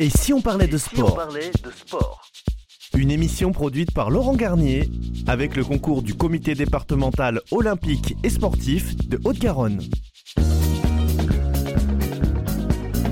[0.00, 1.18] Et si on parlait de sport
[2.96, 4.88] Une émission produite par Laurent Garnier
[5.26, 9.82] avec le concours du comité départemental olympique et sportif de Haute-Garonne.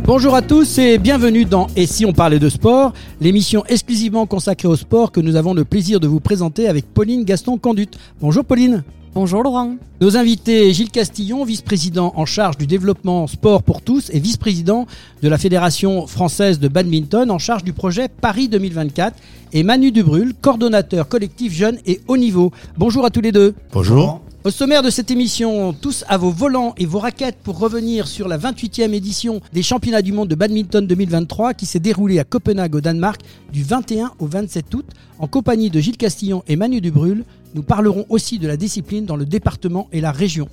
[0.09, 4.67] Bonjour à tous et bienvenue dans Et si on parlait de sport, l'émission exclusivement consacrée
[4.67, 7.99] au sport que nous avons le plaisir de vous présenter avec Pauline Gaston-Conduite.
[8.19, 8.85] Bonjour Pauline.
[9.13, 9.77] Bonjour Laurent.
[10.01, 14.87] Nos invités, Gilles Castillon, vice-président en charge du développement sport pour tous et vice-président
[15.23, 19.15] de la Fédération française de badminton en charge du projet Paris 2024
[19.53, 22.51] et Manu Dubrul, coordonnateur collectif jeune et haut niveau.
[22.79, 23.53] Bonjour à tous les deux.
[23.75, 24.23] Bonjour.
[24.45, 28.29] Au sommaire de cette émission, tous à vos volants et vos raquettes pour revenir sur
[28.29, 32.77] la 28e édition des championnats du monde de badminton 2023 qui s'est déroulée à Copenhague
[32.77, 33.21] au Danemark
[33.53, 34.87] du 21 au 27 août
[35.19, 37.25] en compagnie de Gilles Castillon et Manu Dubrul.
[37.57, 40.49] Nous parlerons aussi de la discipline dans le département et la région.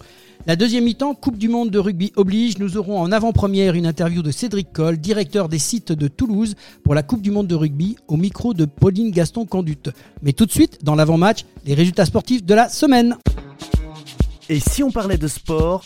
[0.48, 4.24] La deuxième mi-temps, Coupe du Monde de rugby oblige, nous aurons en avant-première une interview
[4.24, 7.98] de Cédric Coll, directeur des sites de Toulouse, pour la Coupe du Monde de rugby,
[8.08, 9.92] au micro de Pauline Gaston-Condute.
[10.24, 13.16] Mais tout de suite, dans l'avant-match, les résultats sportifs de la semaine.
[14.48, 15.84] Et si on parlait de sport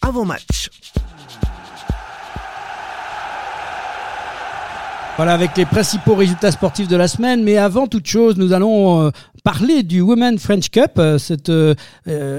[0.00, 0.70] Avant-match.
[5.16, 7.42] Voilà avec les principaux résultats sportifs de la semaine.
[7.42, 9.10] Mais avant toute chose, nous allons euh,
[9.42, 11.74] parler du Women French Cup, euh, cette euh,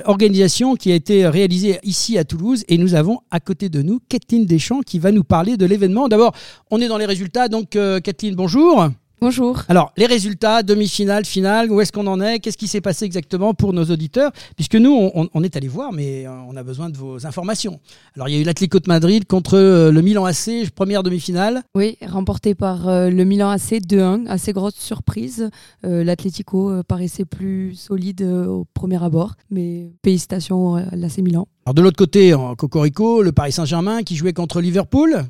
[0.06, 2.64] organisation qui a été réalisée ici à Toulouse.
[2.70, 6.08] Et nous avons à côté de nous Kathleen Deschamps qui va nous parler de l'événement.
[6.08, 6.34] D'abord,
[6.72, 7.50] on est dans les résultats.
[7.50, 8.90] Donc, Kathleen, bonjour.
[9.26, 9.64] Bonjour.
[9.70, 12.38] Alors, les résultats, demi-finale, finale, où est-ce qu'on en est?
[12.38, 14.32] Qu'est-ce qui s'est passé exactement pour nos auditeurs?
[14.56, 17.80] Puisque nous, on, on est allé voir, mais euh, on a besoin de vos informations.
[18.16, 21.64] Alors, il y a eu l'Atlético de Madrid contre euh, le Milan AC, première demi-finale.
[21.74, 25.50] Oui, remporté par euh, le Milan AC 2-1, assez grosse surprise.
[25.82, 31.48] L'Atlético paraissait plus solide au premier abord, mais félicitations à l'AC Milan.
[31.66, 35.26] Alors, de l'autre côté, en Cocorico, le Paris Saint-Germain qui jouait contre Liverpool.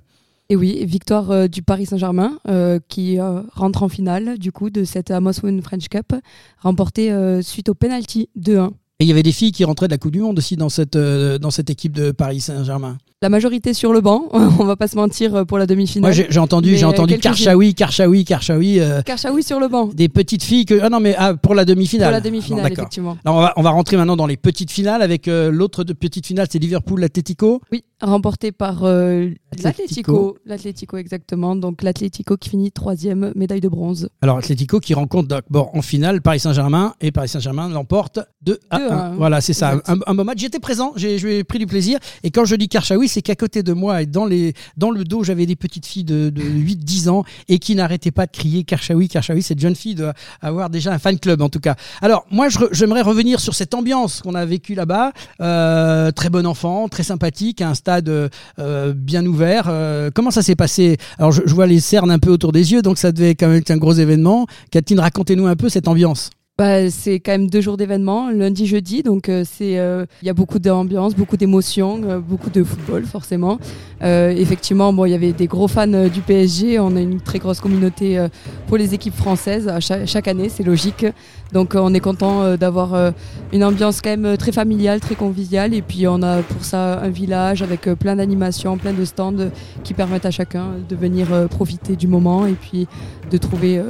[0.50, 4.70] Et oui, victoire euh, du Paris Saint-Germain euh, qui euh, rentre en finale du coup
[4.70, 6.14] de cette Amos Women French Cup,
[6.60, 8.70] remportée suite au penalty 2-1.
[9.00, 10.70] Et il y avait des filles qui rentraient de la Coupe du Monde aussi dans
[10.70, 12.98] cette, dans cette équipe de Paris Saint-Germain.
[13.22, 16.12] La majorité sur le banc, on va pas se mentir euh, pour la demi-finale.
[16.12, 17.18] j'ai j'ai entendu, j'ai entendu.
[17.18, 20.78] Karchaoui, Karchaoui, Karchaoui, euh, Karchaoui sur le banc des petites filles que.
[20.82, 22.10] Ah non, mais ah, pour la demi-finale.
[22.10, 23.18] pour la demi-finale effectivement.
[23.24, 25.94] Alors, on, va, on va rentrer maintenant dans les petites finales avec euh, l'autre de
[25.94, 27.62] petite finale, c'est Liverpool-Atlético.
[27.72, 29.64] Oui, remporté par euh, Atlético.
[29.64, 30.38] l'Atlético.
[30.46, 31.56] L'Atlético, exactement.
[31.56, 34.10] Donc l'Atlético qui finit troisième, médaille de bronze.
[34.22, 38.80] Alors, Atlético qui rencontre d'abord en finale Paris Saint-Germain et Paris Saint-Germain l'emporte 2 à
[38.80, 39.12] 2 à 1.
[39.14, 39.16] 1.
[39.16, 39.82] Voilà, c'est ça.
[39.88, 40.40] Un, un bon match.
[40.40, 41.98] J'étais présent, j'ai j'ai pris du plaisir.
[42.24, 45.06] Et quand je dis Karchaoui, c'est qu'à côté de moi et dans, les, dans le
[45.06, 48.66] dos, j'avais des petites filles de, de 8-10 ans et qui n'arrêtaient pas de crier
[48.66, 49.42] Karchaoui, Karchaoui.
[49.42, 51.76] Cette jeune fille doit avoir déjà un fan club en tout cas.
[52.02, 55.14] Alors, moi, je j'aimerais revenir sur cette ambiance qu'on a vécue là-bas.
[55.40, 59.68] Euh, très bon enfant, très sympathique, un stade euh, bien ouvert.
[59.70, 60.98] Euh, comment ça s'est passé?
[61.18, 63.48] Alors, je, je vois les cernes un peu autour des yeux, donc ça devait quand
[63.48, 64.46] même être un gros événement.
[64.72, 66.32] Catherine, racontez-nous un peu cette ambiance.
[66.58, 70.30] Bah, c'est quand même deux jours d'événements, lundi, jeudi, donc euh, c'est euh, il y
[70.30, 73.60] a beaucoup d'ambiance, beaucoup d'émotions, euh, beaucoup de football forcément.
[74.02, 77.60] Effectivement, bon, il y avait des gros fans du PSG, on a une très grosse
[77.60, 78.26] communauté
[78.68, 79.70] pour les équipes françaises
[80.06, 81.06] chaque année, c'est logique.
[81.54, 83.12] Donc euh, on est content euh, d'avoir euh,
[83.54, 87.10] une ambiance quand même très familiale, très conviviale, et puis on a pour ça un
[87.10, 89.50] village avec plein d'animations, plein de stands
[89.84, 92.88] qui permettent à chacun de venir profiter du moment et puis
[93.32, 93.82] de trouver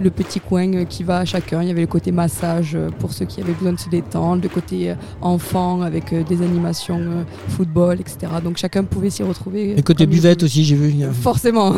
[0.00, 1.62] le petit coin qui va à chacun.
[1.62, 4.48] Il y avait le côté massage pour ceux qui avaient besoin de se détendre, le
[4.48, 8.32] côté enfant avec des animations football, etc.
[8.42, 9.78] Donc chacun pouvait s'y retrouver.
[9.78, 10.94] Et côté buvette aussi, j'ai vu.
[11.12, 11.74] Forcément.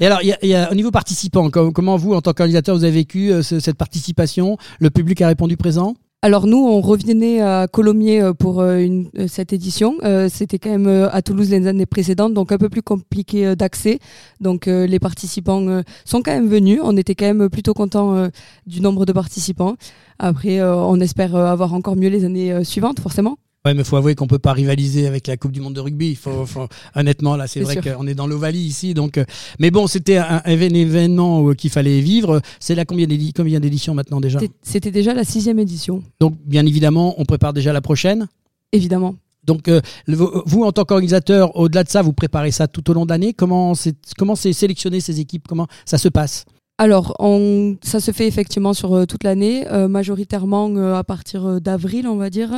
[0.00, 2.20] Et alors, il y a- il y a- au niveau participant, com- comment vous, en
[2.22, 4.51] tant qu'organisateur, vous avez vécu ce- cette participation?
[4.80, 5.94] Le public a répondu présent?
[6.24, 8.86] Alors nous, on revenait à Colomiers euh, pour euh,
[9.18, 9.96] euh, cette édition.
[10.28, 13.98] C'était quand même à Toulouse les années précédentes, donc un peu plus compliqué d'accès.
[14.40, 16.80] Donc les participants sont quand même venus.
[16.82, 18.28] On était quand même plutôt contents
[18.66, 19.74] du nombre de participants.
[20.20, 23.36] Après, on espère avoir encore mieux les années suivantes, forcément.
[23.64, 26.10] Ouais, mais faut avouer qu'on peut pas rivaliser avec la Coupe du Monde de rugby.
[26.10, 29.18] Il faut, faut- honnêtement, là, c'est vrai qu'on est dans l'Ovalie ici, donc.
[29.18, 29.24] euh,
[29.60, 32.40] mais bon, c'était un, événement euh, qu'il fallait vivre.
[32.58, 34.40] C'est là combien d'édi- combien d'éditions maintenant déjà?
[34.62, 38.26] C'était- déjà la sixième édition, Donc, bien évidemment, on prépare déjà la prochaine?
[38.72, 39.14] évidemment.
[39.44, 43.04] Donc, euh, vous, en tant qu'organisateur, au-delà de ça, vous préparez ça tout au long
[43.04, 43.32] de l'année?
[43.32, 45.46] Comment c'est comment c'est sélectionné ces équipes?
[45.48, 46.44] Comment ça se passe?
[46.82, 51.60] Alors, on, ça se fait effectivement sur euh, toute l'année, euh, majoritairement euh, à partir
[51.60, 52.50] d'avril, on va dire.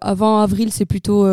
[0.00, 1.26] avant avril, c'est plutôt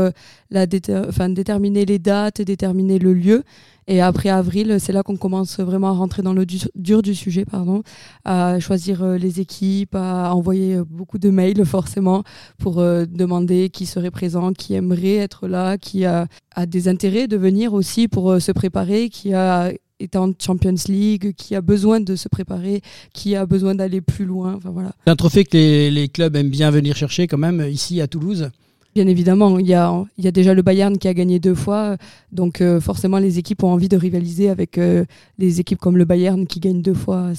[0.52, 0.66] la
[1.08, 3.44] enfin, déterminer les dates, déterminer le lieu.
[3.88, 7.46] Et après avril, c'est là qu'on commence vraiment à rentrer dans le dur du sujet,
[7.46, 7.84] pardon,
[8.26, 12.24] à choisir les équipes, à envoyer beaucoup de mails forcément
[12.58, 17.38] pour demander qui serait présent, qui aimerait être là, qui a, a des intérêts de
[17.38, 22.16] venir aussi pour se préparer, qui a est en Champions League, qui a besoin de
[22.16, 22.82] se préparer,
[23.14, 24.56] qui a besoin d'aller plus loin.
[24.56, 24.94] Enfin, voilà.
[25.06, 28.50] C'est un trophée que les, clubs aiment bien venir chercher quand même ici à Toulouse.
[28.96, 31.54] Bien évidemment, il y a, il y a déjà le Bayern qui a gagné deux
[31.54, 31.98] fois,
[32.32, 35.06] donc euh, forcément les équipes ont envie de rivaliser avec euh,
[35.38, 37.32] les équipes comme le Bayern qui gagnent deux fois.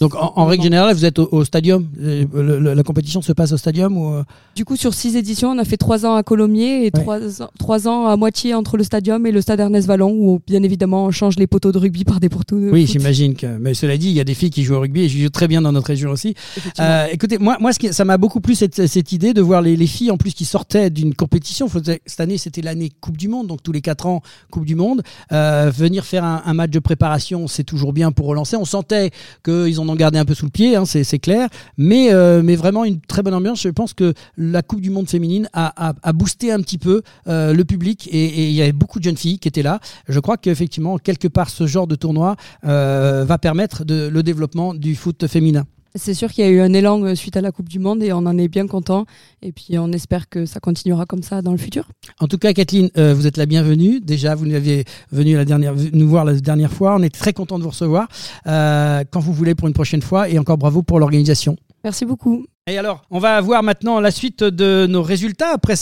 [0.00, 3.96] Donc en, règle générale, vous êtes au, stadium euh, La compétition se passe au stadium
[3.96, 4.14] ou...
[4.14, 4.24] Euh
[4.60, 8.06] du coup, sur six éditions, on a fait trois ans à Colomiers et trois, ans
[8.06, 11.38] à moitié entre le stadium et le stade Ernest Vallon, où bien évidemment on change
[11.38, 13.46] les poteaux de rugby par des poteaux de Oui, j'imagine que.
[13.46, 15.30] Mais cela dit, il y a des filles qui jouent au rugby et je joue
[15.30, 16.34] très bien dans notre région aussi.
[16.78, 19.86] Euh, écoutez, moi, moi ça m'a beaucoup plu cette, cette, idée de voir les, les,
[19.86, 21.66] filles en plus qui sortaient d'une compétition.
[22.04, 24.20] Cette année, c'était l'année Coupe du Monde, donc tous les quatre ans,
[24.50, 25.02] Coupe du Monde.
[25.30, 28.56] venir faire un, un match de préparation, c'est toujours bien pour relancer.
[28.56, 29.10] On sentait
[29.42, 31.48] qu'ils en ont gardé un peu sous le pied Hein, c'est clair.
[31.76, 33.62] Mais, euh, mais vraiment une très bonne ambiance.
[33.62, 37.64] Je pense que la Coupe du Monde féminine a, boosté un petit peu euh, le
[37.64, 39.80] public et, il y avait beaucoup de jeunes filles qui étaient là.
[40.08, 42.36] Je crois qu'effectivement, quelque part, ce genre de tournoi
[42.66, 45.64] euh, va permettre le développement du foot féminin.
[45.94, 48.02] C'est sûr qu'il y a eu un élan euh, suite à la Coupe du Monde
[48.02, 49.06] et on en est bien content.
[49.42, 51.88] Et puis on espère que ça continuera comme ça dans le futur.
[52.20, 54.00] En tout cas, Kathleen, euh, vous êtes la bienvenue.
[54.00, 56.94] Déjà, vous nous aviez venu la dernière, nous voir la dernière fois.
[56.96, 58.08] On est très content de vous recevoir
[58.46, 60.28] euh, quand vous voulez pour une prochaine fois.
[60.28, 61.56] Et encore bravo pour l'organisation.
[61.82, 62.44] Merci beaucoup.
[62.70, 65.54] Et alors, on va voir maintenant la suite de nos résultats.
[65.54, 65.74] Après,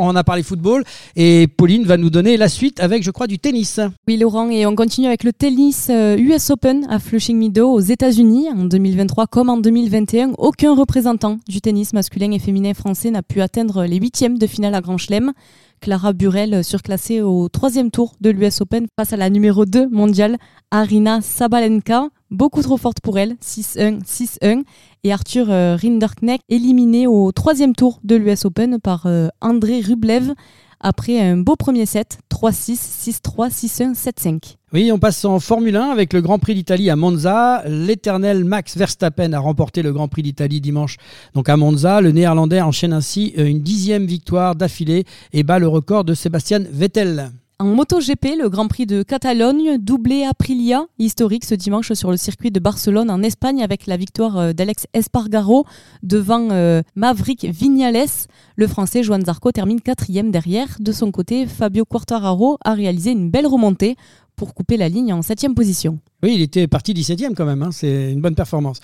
[0.00, 0.82] on a parlé football
[1.14, 3.78] et Pauline va nous donner la suite avec, je crois, du tennis.
[4.08, 7.80] Oui, Laurent, et on continue avec le tennis US euh, Open à Flushing Meadows aux
[7.80, 10.32] États-Unis en 2023 comme en 2021.
[10.36, 14.74] Aucun représentant du tennis masculin et féminin français n'a pu atteindre les huitièmes de finale
[14.74, 15.32] à Grand Chelem.
[15.80, 20.38] Clara Burel surclassée au troisième tour de l'US Open face à la numéro 2 mondiale,
[20.70, 24.62] Arina Sabalenka, beaucoup trop forte pour elle, 6-1, 6-1.
[25.04, 30.32] Et Arthur euh, Rinderknecht éliminé au troisième tour de l'US Open par euh, André Rublev
[30.78, 34.56] après un beau premier set, 3-6, 6-3, 6-1, 7-5.
[34.72, 37.64] Oui, on passe en Formule 1 avec le Grand Prix d'Italie à Monza.
[37.66, 40.98] L'éternel Max Verstappen a remporté le Grand Prix d'Italie dimanche
[41.34, 42.00] donc à Monza.
[42.00, 47.32] Le Néerlandais enchaîne ainsi une dixième victoire d'affilée et bat le record de Sébastien Vettel.
[47.58, 52.50] En MotoGP, le Grand Prix de Catalogne, doublé Aprilia, historique ce dimanche sur le circuit
[52.50, 55.64] de Barcelone en Espagne avec la victoire euh, d'Alex Espargaro
[56.02, 58.26] devant euh, Maverick Vignales.
[58.56, 60.76] Le Français Joan Zarco termine quatrième derrière.
[60.80, 63.96] De son côté, Fabio Quartararo a réalisé une belle remontée
[64.34, 66.00] pour couper la ligne en septième position.
[66.24, 67.70] Oui, il était parti 17e quand même, hein.
[67.72, 68.78] c'est une bonne performance.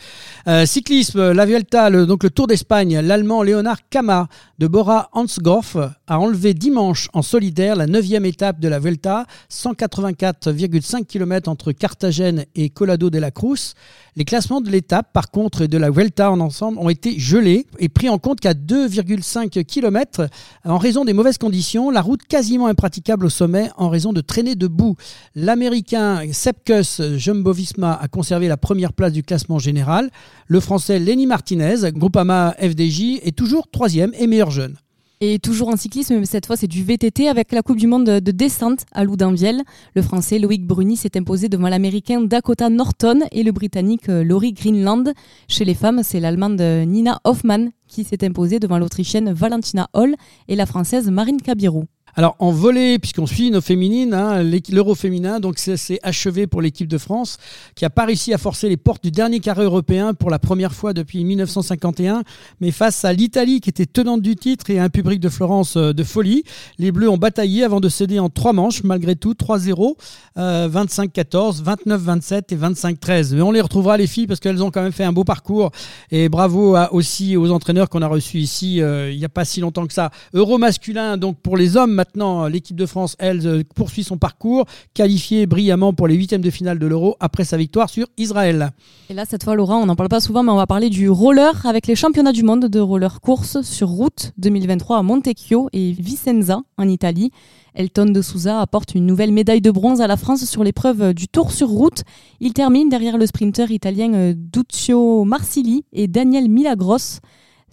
[0.48, 4.26] Euh, cyclisme, la Vuelta, donc le Tour d'Espagne, l'Allemand Leonard Kama
[4.58, 11.06] de Bora Hansgrohe a enlevé dimanche en solidaire la 9e étape de la Vuelta, 184,5
[11.06, 13.74] km entre Carthagène et Colado de la Cruz.
[14.16, 17.66] Les classements de l'étape, par contre, et de la Vuelta en ensemble, ont été gelés
[17.78, 20.26] et pris en compte qu'à 2,5 km,
[20.64, 24.56] en raison des mauvaises conditions, la route quasiment impraticable au sommet en raison de traînées
[24.56, 24.96] de boue.
[25.36, 30.10] L'Américain Sepkus Jumbo-Visma a conservé la première place du classement général.
[30.46, 34.76] Le Français Lenny Martinez, Groupama FDJ, est toujours troisième et meilleur jeune.
[35.20, 38.06] Et toujours en cyclisme, mais cette fois c'est du VTT avec la Coupe du Monde
[38.06, 39.62] de descente à Loudainvielle.
[39.94, 45.12] Le Français Loïc Bruni s'est imposé devant l'Américain Dakota Norton et le Britannique Laurie Greenland.
[45.48, 50.14] Chez les femmes, c'est l'Allemande Nina Hoffmann qui s'est imposée devant l'Autrichienne Valentina Hall
[50.46, 51.84] et la Française Marine Cabirou.
[52.18, 54.42] Alors en volée, puisqu'on suit nos féminines, hein,
[54.72, 57.36] l'euro féminin, donc c'est achevé pour l'équipe de France,
[57.76, 60.74] qui a pas réussi à forcer les portes du dernier carré européen pour la première
[60.74, 62.24] fois depuis 1951,
[62.60, 65.92] mais face à l'Italie qui était tenante du titre et un public de Florence euh,
[65.92, 66.42] de folie,
[66.80, 69.94] les Bleus ont bataillé avant de céder en trois manches, malgré tout 3-0,
[70.36, 73.36] 25-14, 29-27 et 25-13.
[73.36, 75.70] Mais on les retrouvera les filles parce qu'elles ont quand même fait un beau parcours
[76.10, 79.60] et bravo aussi aux entraîneurs qu'on a reçus ici euh, il n'y a pas si
[79.60, 80.10] longtemps que ça.
[80.34, 84.64] Euro masculin donc pour les hommes maintenant, l'équipe de France, elle, euh, poursuit son parcours,
[84.94, 88.70] qualifiée brillamment pour les huitièmes de finale de l'Euro après sa victoire sur Israël.
[89.10, 91.10] Et là, cette fois, Laurent, on n'en parle pas souvent, mais on va parler du
[91.10, 95.92] roller avec les championnats du monde de roller course sur route 2023 à Montecchio et
[95.92, 97.30] Vicenza en Italie.
[97.74, 101.28] Elton de Souza apporte une nouvelle médaille de bronze à la France sur l'épreuve du
[101.28, 102.04] Tour sur route.
[102.40, 107.20] Il termine derrière le sprinter italien euh, Duccio Marsili et Daniel Milagros.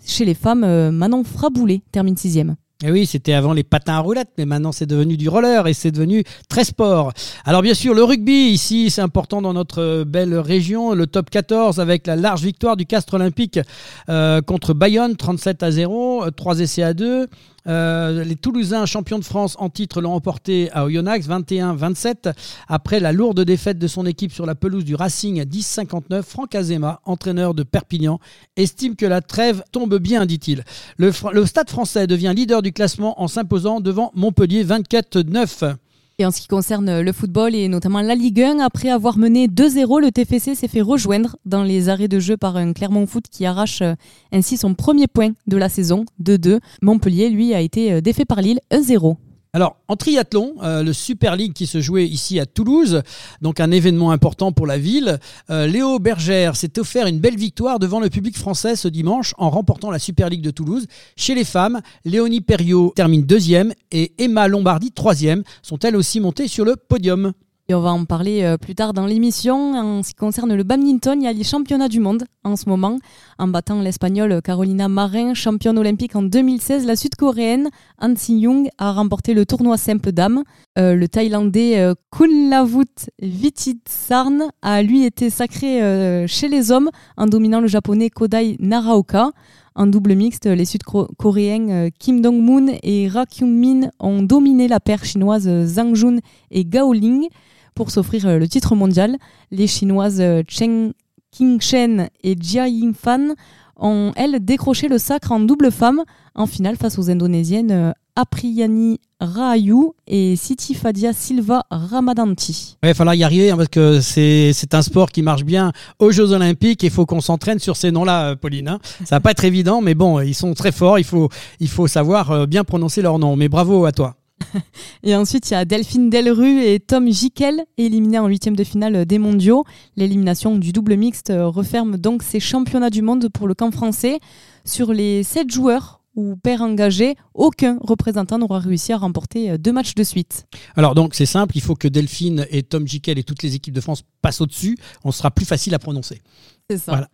[0.06, 2.58] Chez les femmes, euh, Manon Fraboulet termine sixième.
[2.84, 5.66] Et eh oui, c'était avant les patins à roulettes, mais maintenant c'est devenu du roller
[5.66, 7.14] et c'est devenu très sport.
[7.46, 10.94] Alors bien sûr, le rugby, ici, c'est important dans notre belle région.
[10.94, 13.62] Le top 14 avec la large victoire du Castre Olympique
[14.10, 17.30] euh, contre Bayonne, 37 à 0, 3 essais à 2.
[17.68, 22.34] Euh, les Toulousains, champions de France en titre, l'ont emporté à Oyonnax 21-27.
[22.68, 27.02] Après la lourde défaite de son équipe sur la pelouse du Racing 10-59, Franck Azema,
[27.06, 28.20] entraîneur de Perpignan,
[28.56, 30.64] estime que la trêve tombe bien, dit-il.
[30.98, 35.76] Le, le Stade français devient leader du classement en s'imposant devant Montpellier 24-9.
[36.18, 39.48] Et en ce qui concerne le football et notamment la Ligue 1, après avoir mené
[39.48, 43.26] 2-0, le TFC s'est fait rejoindre dans les arrêts de jeu par un Clermont Foot
[43.30, 43.96] qui arrache euh,
[44.32, 46.60] ainsi son premier point de la saison, 2-2.
[46.82, 49.18] Montpellier, lui, a été euh, défait par Lille, 1-0.
[49.56, 53.04] Alors, en triathlon, euh, le Super League qui se jouait ici à Toulouse,
[53.42, 55.18] donc un événement important pour la ville,
[55.50, 59.50] euh, Léo Bergère s'est offert une belle victoire devant le public français ce dimanche en
[59.50, 60.88] remportant la Super League de Toulouse.
[61.16, 65.42] Chez les femmes, Léonie Perriot termine deuxième et Emma Lombardi troisième.
[65.62, 67.32] Sont elles aussi montées sur le podium
[67.68, 69.74] et on va en parler euh, plus tard dans l'émission.
[69.74, 72.70] En ce qui concerne le badminton, il y a les championnats du monde en ce
[72.70, 73.00] moment.
[73.40, 77.70] En battant l'espagnole Carolina Marin, championne olympique en 2016, la sud-coréenne
[78.00, 80.44] Han Si-young a remporté le tournoi simple dames.
[80.78, 87.62] Euh, le thaïlandais euh, Kunlavut Vititsarn a lui été sacré chez les hommes en dominant
[87.62, 89.32] le japonais Kodai Naraoka.
[89.78, 95.50] En double mixte, les Sud-Coréens Kim Dong-moon et Ra Kyung-min ont dominé la paire chinoise
[95.66, 96.20] Zhang Jun
[96.52, 97.28] et Gao Ling
[97.76, 99.18] pour s'offrir euh, le titre mondial.
[99.52, 100.94] Les Chinoises euh, Cheng
[101.38, 103.36] Qingchen et Jia Yingfan
[103.76, 106.02] ont, elles, décroché le sacre en double femme
[106.34, 112.78] en finale face aux Indonésiennes euh, Apriyani Rahayu et Siti Fadia Silva Ramadanti.
[112.82, 116.12] Il va falloir y arriver hein, parce que c'est un sport qui marche bien aux
[116.12, 118.70] Jeux Olympiques et il faut qu'on s'entraîne sur ces noms-là, Pauline.
[118.70, 118.80] Hein.
[119.04, 121.28] Ça va pas être évident, mais bon, ils sont très forts, il faut,
[121.60, 123.36] il faut savoir bien prononcer leurs noms.
[123.36, 124.16] Mais bravo à toi.
[125.04, 129.06] et ensuite, il y a Delphine Delru et Tom Jikel, éliminés en huitième de finale
[129.06, 129.64] des mondiaux.
[129.96, 134.20] L'élimination du double mixte referme donc ces championnats du monde pour le camp français.
[134.66, 139.96] Sur les sept joueurs ou pairs engagés, aucun représentant n'aura réussi à remporter deux matchs
[139.96, 140.46] de suite.
[140.76, 143.74] Alors donc c'est simple, il faut que Delphine et Tom Jikel et toutes les équipes
[143.74, 146.22] de France passent au-dessus, on sera plus facile à prononcer.
[146.70, 146.94] C'est ça.
[146.94, 147.10] Voilà.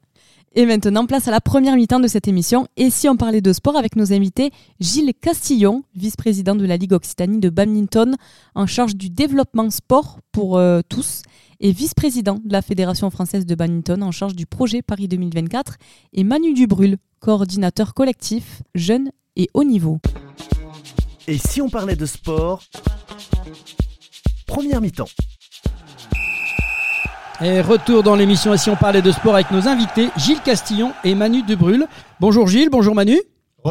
[0.53, 2.67] Et maintenant, place à la première mi-temps de cette émission.
[2.75, 6.91] Et si on parlait de sport avec nos invités, Gilles Castillon, vice-président de la Ligue
[6.91, 8.17] Occitanie de badminton,
[8.53, 11.21] en charge du développement sport pour euh, tous,
[11.61, 15.77] et vice-président de la Fédération française de badminton, en charge du projet Paris 2024,
[16.11, 19.99] et Manu Dubrul, coordinateur collectif, jeune et haut niveau.
[21.27, 22.61] Et si on parlait de sport
[24.47, 25.07] Première mi-temps.
[27.43, 31.15] Et retour dans l'émission Si on parlait de sport avec nos invités Gilles Castillon et
[31.15, 31.87] Manu Debrul.
[32.19, 33.19] Bonjour Gilles, bonjour Manu.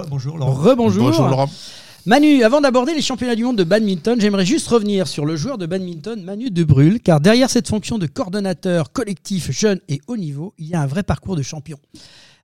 [0.08, 0.54] bonjour Laurent.
[0.54, 1.04] Rebonjour.
[1.04, 1.48] Bonjour Laurent.
[2.04, 5.56] Manu, avant d'aborder les championnats du monde de badminton, j'aimerais juste revenir sur le joueur
[5.56, 10.52] de badminton Manu Debrul, car derrière cette fonction de coordonnateur collectif jeune et haut niveau,
[10.58, 11.78] il y a un vrai parcours de champion.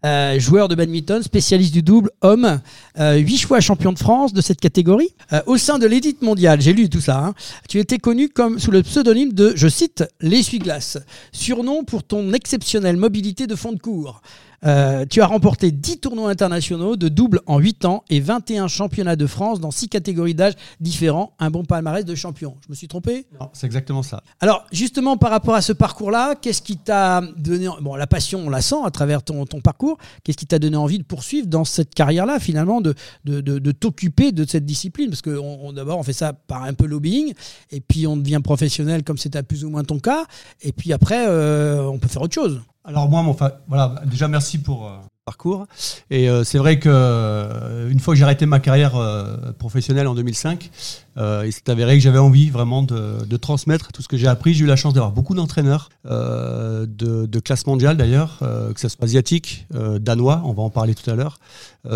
[0.07, 2.61] Euh, joueur de badminton, spécialiste du double homme,
[3.01, 5.09] euh, huit fois champion de France de cette catégorie.
[5.33, 7.35] Euh, au sein de l'élite mondiale, j'ai lu tout ça, hein.
[7.69, 10.99] tu étais connu comme sous le pseudonyme de, je cite, l'essuie-glace,
[11.33, 14.23] surnom pour ton exceptionnelle mobilité de fond de cours.
[14.65, 19.17] Euh, tu as remporté 10 tournois internationaux de double en 8 ans et 21 championnats
[19.17, 21.35] de France dans 6 catégories d'âge différents.
[21.39, 22.57] Un bon palmarès de champion.
[22.65, 23.27] Je me suis trompé?
[23.41, 24.23] Non, c'est exactement ça.
[24.41, 27.69] Alors, justement, par rapport à ce parcours-là, qu'est-ce qui t'a donné.
[27.81, 29.99] Bon, la passion, on la sent à travers ton, ton parcours.
[30.25, 32.95] Qu'est-ce qui t'a donné envie de poursuivre dans cette carrière-là, finalement, de,
[33.25, 35.11] de, de, t'occuper de cette discipline?
[35.11, 37.33] Parce que on, d'abord, on fait ça par un peu lobbying,
[37.71, 40.25] et puis on devient professionnel comme c'était plus ou moins ton cas,
[40.63, 42.61] et puis après, euh, on peut faire autre chose.
[42.87, 43.37] Alors moi,
[43.69, 45.67] voilà, déjà merci pour, euh, parcours.
[46.09, 50.07] Et euh, c'est vrai que euh, une fois que j'ai arrêté ma carrière euh, professionnelle
[50.07, 50.71] en 2005,
[51.17, 54.55] il s'est avéré que j'avais envie vraiment de, transmettre tout ce que j'ai appris.
[54.55, 59.05] J'ai eu la chance d'avoir beaucoup d'entraîneurs de, de, classe mondiale d'ailleurs, que ce soit
[59.05, 59.67] asiatique,
[60.01, 61.39] danois, on va en parler tout à l'heure,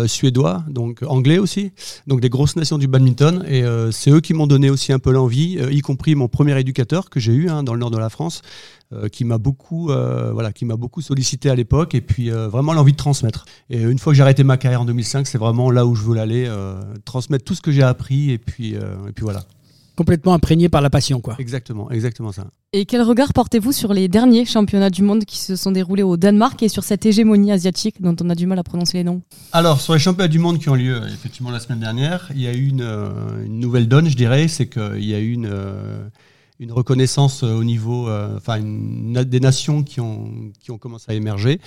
[0.05, 1.71] suédois, donc anglais aussi,
[2.07, 3.43] donc des grosses nations du badminton.
[3.47, 7.09] Et c'est eux qui m'ont donné aussi un peu l'envie, y compris mon premier éducateur
[7.09, 8.41] que j'ai eu hein, dans le nord de la France,
[9.11, 12.97] qui m'a beaucoup, voilà, qui m'a beaucoup sollicité à l'époque, et puis vraiment l'envie de
[12.97, 15.95] transmettre et une fois que j'ai arrêté ma carrière en 2005, c'est vraiment là où
[15.95, 19.23] je veux aller, euh, transmettre tout ce que j'ai appris et puis, euh, et puis
[19.23, 19.43] voilà.
[19.97, 21.35] Complètement imprégné par la passion, quoi.
[21.37, 22.47] Exactement, exactement ça.
[22.71, 26.15] Et quel regard portez-vous sur les derniers championnats du monde qui se sont déroulés au
[26.15, 29.21] Danemark et sur cette hégémonie asiatique dont on a du mal à prononcer les noms?
[29.51, 32.47] Alors, sur les championnats du monde qui ont lieu effectivement la semaine dernière, il y
[32.47, 35.49] a eu une, euh, une nouvelle donne, je dirais, c'est qu'il y a eu une
[36.61, 41.59] une reconnaissance au niveau, enfin, des nations qui ont, qui ont commencé à émerger.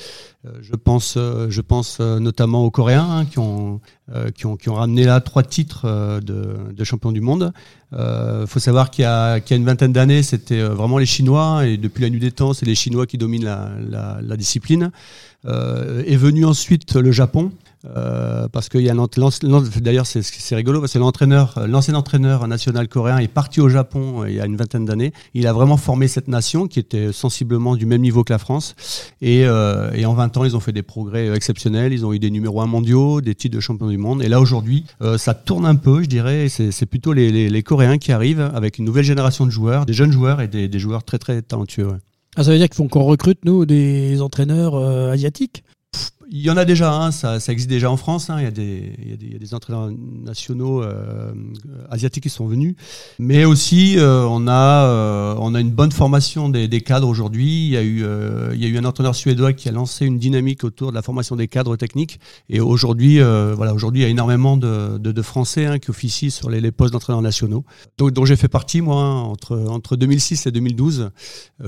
[0.63, 3.81] je pense, je pense notamment aux Coréens hein, qui, ont,
[4.37, 7.53] qui, ont, qui ont ramené là trois titres de, champion du monde.
[7.93, 11.67] Il faut savoir qu'il y, a, y a une vingtaine d'années, c'était vraiment les Chinois,
[11.67, 14.93] et depuis la nuit des temps, c'est les Chinois qui dominent la discipline.
[15.45, 17.51] est venu ensuite le Japon.
[17.87, 18.95] Euh, parce qu'il y a
[19.81, 24.31] d'ailleurs c'est rigolo parce que l'entraîneur, l'ancien entraîneur national coréen est parti au Japon euh,
[24.31, 25.12] il y a une vingtaine d'années.
[25.35, 28.75] Il a vraiment formé cette nation qui était sensiblement du même niveau que la France.
[29.21, 31.93] Et, euh, en 20 ans, ils ont fait des progrès exceptionnels.
[31.93, 34.23] Ils ont eu des numéros 1 mondiaux, des titres de champion du monde.
[34.23, 36.49] Et là aujourd'hui, euh, ça tourne un peu, je dirais.
[36.49, 40.43] C'est plutôt les, Coréens qui arrivent avec une nouvelle génération de joueurs, des jeunes joueurs
[40.43, 41.88] et des, des joueurs très très talentueux.
[42.37, 44.76] Ah, ça veut dire qu'il faut qu'on recrute nous des entraîneurs
[45.11, 45.64] asiatiques?
[46.31, 48.31] Il y en a déjà, hein, ça, ça, existe déjà en France.
[48.31, 50.83] Hein, il, y a des, il, y a des, il, y a des, entraîneurs nationaux
[50.83, 51.33] euh,
[51.90, 52.76] asiatiques qui sont venus.
[53.19, 57.66] Mais aussi, euh, on, a, euh, on a une bonne formation des, des cadres aujourd'hui.
[57.66, 60.07] Il, y a eu, euh, il y a eu un entraîneur suédois qui a lancé
[60.07, 62.21] une dynamique autour de la formation des cadres techniques.
[62.49, 65.90] Et aujourd'hui, euh, voilà, aujourd'hui, il y a énormément de, de, de Français hein, qui
[65.90, 67.64] officient sur les, les postes d'entraîneurs nationaux.
[67.99, 71.11] Donc, dont j'ai fait partie, moi, hein, entre, entre 2006 et 2012.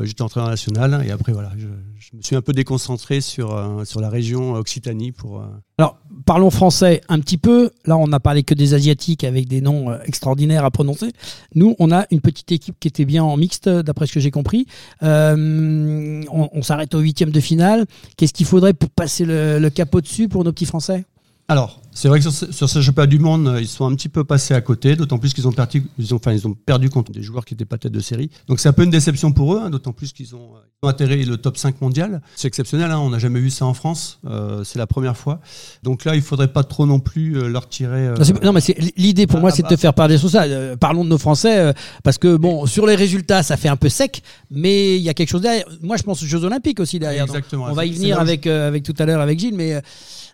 [0.02, 1.04] J'étais entraîneur national.
[1.06, 1.66] Et après, voilà, je,
[1.98, 5.40] je, me suis un peu déconcentré sur, sur la région Occitanie pour.
[5.40, 5.46] Euh,
[5.78, 7.70] Alors, parlons français un petit peu.
[7.84, 11.12] Là, on n'a parlé que des Asiatiques avec des noms euh, extraordinaires à prononcer.
[11.54, 14.30] Nous, on a une petite équipe qui était bien en mixte, d'après ce que j'ai
[14.30, 14.66] compris.
[15.02, 17.86] Euh, on, s'arrête au huitième de finale.
[18.16, 21.04] Qu'est-ce qu'il faudrait pour passer le, le capot dessus pour nos petits Français?
[21.48, 23.94] Alors, c'est vrai que sur, ce, sur ce championnat du monde, euh, ils sont un
[23.94, 26.54] petit peu passés à côté, d'autant plus qu'ils ont perdu, ils ont, enfin, ils ont
[26.54, 28.30] perdu contre des joueurs qui n'étaient pas tête de série.
[28.48, 30.86] Donc c'est un peu une déception pour eux, hein, d'autant plus qu'ils ont, euh, ils
[30.86, 32.20] ont atterri le top 5 mondial.
[32.34, 35.40] C'est exceptionnel, hein, on n'a jamais vu ça en France, euh, c'est la première fois.
[35.82, 38.08] Donc là, il faudrait pas trop non plus euh, leur tirer.
[38.08, 38.60] Euh, non, mais
[38.96, 40.44] l'idée pour moi, c'est de te faire parler sur ça.
[40.76, 41.72] parlons de nos Français,
[42.02, 45.14] parce que bon, sur les résultats, ça fait un peu sec, mais il y a
[45.14, 45.64] quelque chose derrière.
[45.80, 47.24] Moi, je pense aux Jeux Olympiques aussi derrière.
[47.24, 47.68] Exactement.
[47.70, 49.80] on va y venir avec, avec tout à l'heure avec Gilles, mais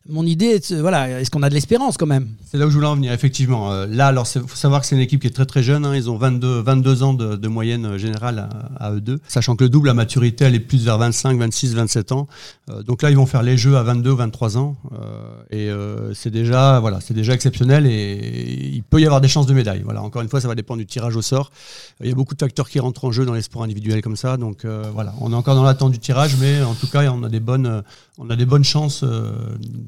[0.08, 2.28] mon idée est, voilà, est-ce qu'on a de l'espérance quand même?
[2.50, 3.72] C'est là où je voulais en venir, effectivement.
[3.72, 5.86] Euh, là, alors, faut savoir que c'est une équipe qui est très très jeune.
[5.86, 5.94] Hein.
[5.94, 9.20] ils ont 22, 22 ans de, moyenne euh, générale à, eux deux.
[9.28, 12.26] Sachant que le double, la maturité, elle est plus vers 25, 26, 27 ans.
[12.68, 14.76] Euh, donc là, ils vont faire les jeux à 22, 23 ans.
[15.50, 15.70] et
[16.14, 19.82] c'est déjà, voilà, c'est déjà exceptionnel et il peut y avoir des chances de médaille.
[19.84, 21.50] Voilà, encore une fois, ça va dépendre du tirage au sort.
[22.00, 24.16] Il y a beaucoup de facteurs qui rentrent en jeu dans les sports individuels comme
[24.16, 24.36] ça.
[24.36, 27.28] Donc voilà, on est encore dans l'attente du tirage, mais en tout cas, on a
[27.28, 27.40] des
[28.18, 29.04] on a des bonnes chances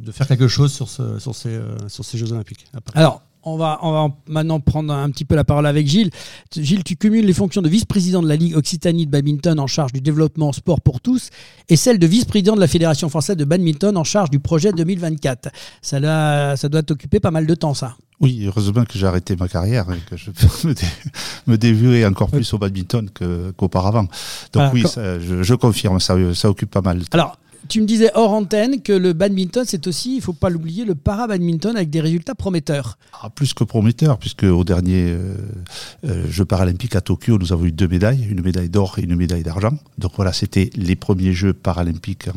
[0.04, 2.66] de faire quelque chose sur, ce, sur, ces, euh, sur ces Jeux Olympiques.
[2.94, 6.10] Alors, on va, on va maintenant prendre un petit peu la parole avec Gilles.
[6.56, 9.92] Gilles, tu cumules les fonctions de vice-président de la Ligue Occitanie de badminton en charge
[9.92, 11.30] du développement sport pour tous
[11.68, 15.50] et celle de vice-président de la Fédération française de badminton en charge du projet 2024.
[15.82, 17.96] Ça, ça doit t'occuper pas mal de temps, ça.
[18.20, 20.74] Oui, heureusement que j'ai arrêté ma carrière et que je peux
[21.46, 23.10] me, dévouer encore plus au badminton
[23.56, 24.06] qu'auparavant.
[24.52, 27.18] Donc oui, je, je, confirme, ça, ça occupe pas mal de temps.
[27.18, 30.84] Alors, tu me disais hors antenne que le badminton, c'est aussi, il faut pas l'oublier,
[30.84, 32.98] le para-badminton avec des résultats prometteurs.
[33.22, 35.36] Ah, plus que prometteurs, puisque au dernier euh,
[36.04, 39.16] euh, Jeux paralympiques à Tokyo, nous avons eu deux médailles, une médaille d'or et une
[39.16, 39.72] médaille d'argent.
[39.98, 42.28] Donc voilà, c'était les premiers Jeux paralympiques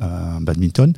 [0.00, 0.92] en, badminton.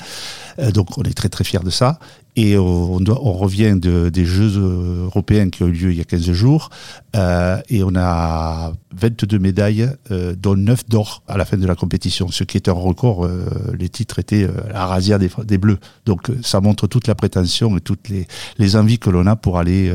[0.59, 1.99] Euh, donc on est très très fiers de ça.
[2.37, 6.01] Et on, doit, on revient de, des Jeux européens qui ont eu lieu il y
[6.01, 6.71] a 15 jours.
[7.17, 11.75] Euh, et on a 22 médailles, euh, dont 9 d'or à la fin de la
[11.75, 13.25] compétition, ce qui est un record.
[13.25, 15.79] Euh, les titres étaient euh, la des, des, Bleus.
[16.07, 18.27] Donc ça montre toute la prétention et toutes les,
[18.59, 19.93] les envies que l'on a pour aller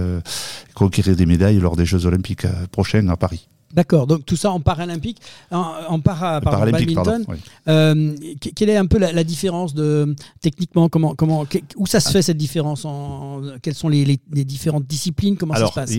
[0.74, 3.48] conquérir des médailles lors des Jeux olympiques prochains à Paris.
[3.74, 5.18] D'accord, donc tout ça en paralympique,
[5.50, 7.26] en, en para, badminton.
[7.68, 8.16] Euh,
[8.56, 11.46] quelle est un peu la, différence de techniquement comment comment
[11.78, 15.68] où ça se fait cette différence en, Quelles sont les, les, différentes disciplines Comment ça
[15.68, 15.92] se passe?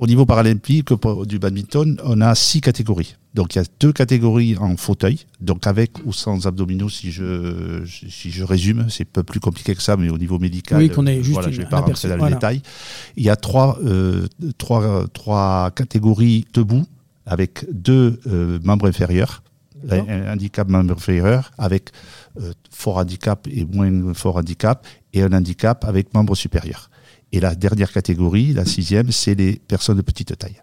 [0.00, 0.88] Au niveau paralympique
[1.26, 3.14] du badminton, on a six catégories.
[3.34, 7.84] Donc il y a deux catégories en fauteuil, donc avec ou sans abdominaux si je
[7.86, 10.90] si je résume, c'est un peu plus compliqué que ça, mais au niveau médical, oui,
[10.90, 12.60] qu'on est juste voilà, je vais pas rentrer dans le détail.
[13.16, 14.26] Il y a trois euh,
[14.58, 16.84] trois trois catégories debout
[17.24, 19.44] avec deux euh, membres inférieurs,
[19.88, 21.90] un, handicap membre inférieur avec
[22.40, 26.90] euh, fort handicap et moins fort handicap et un handicap avec membre supérieur.
[27.32, 30.60] Et la dernière catégorie, la sixième, c'est les personnes de petite taille.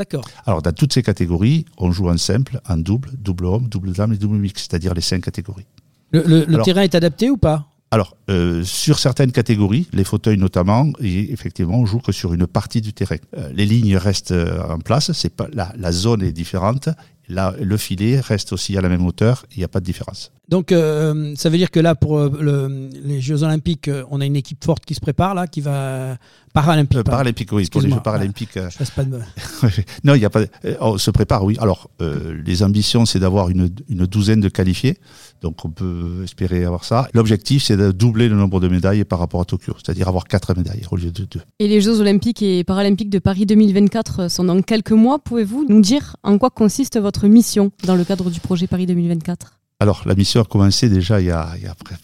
[0.00, 0.24] D'accord.
[0.46, 4.14] Alors, dans toutes ces catégories, on joue en simple, en double, double homme, double dame
[4.14, 5.66] et double mix, c'est-à-dire les cinq catégories.
[6.12, 7.66] Le, terrain est adapté ou pas?
[7.90, 12.46] Alors, euh, sur certaines catégories, les fauteuils notamment, et effectivement, on joue que sur une
[12.46, 13.18] partie du terrain.
[13.36, 16.88] Euh, les lignes restent euh, en place, c'est pas la, la, zone est différente,
[17.28, 20.32] là, le filet reste aussi à la même hauteur, il n'y a pas de différence.
[20.50, 24.26] Donc, euh, ça veut dire que là, pour euh, les Jeux Olympiques, euh, on a
[24.26, 26.16] une équipe forte qui se prépare, là, qui va.
[26.52, 27.04] Paralympique.
[27.04, 28.56] paralympique, oui, pour les Jeux paralympiques.
[28.56, 29.20] je pas de...
[30.04, 30.40] non, il n'y a pas.
[30.80, 31.56] On se prépare, oui.
[31.60, 34.98] Alors, les ambitions, c'est d'avoir une, une, douzaine de qualifiés.
[35.42, 37.08] Donc, on peut espérer avoir ça.
[37.14, 40.56] L'objectif, c'est de doubler le nombre de médailles par rapport à Tokyo, c'est-à-dire avoir quatre
[40.56, 41.40] médailles au lieu de deux.
[41.60, 45.20] Et les Jeux Olympiques et Paralympiques de Paris 2024 sont dans quelques mois.
[45.20, 49.59] Pouvez-vous nous dire en quoi consiste votre mission dans le cadre du projet Paris 2024
[49.82, 51.48] alors, la mission a commencé déjà il y a,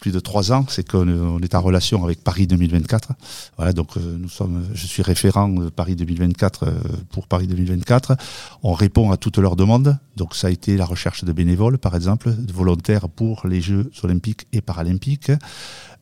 [0.00, 0.64] plus de trois ans.
[0.66, 3.10] C'est qu'on est en relation avec Paris 2024.
[3.58, 6.70] Voilà, donc euh, nous sommes, je suis référent de Paris 2024 euh,
[7.10, 8.16] pour Paris 2024.
[8.62, 9.98] On répond à toutes leurs demandes.
[10.16, 13.90] Donc, ça a été la recherche de bénévoles, par exemple, de volontaires pour les Jeux
[14.02, 15.30] olympiques et paralympiques.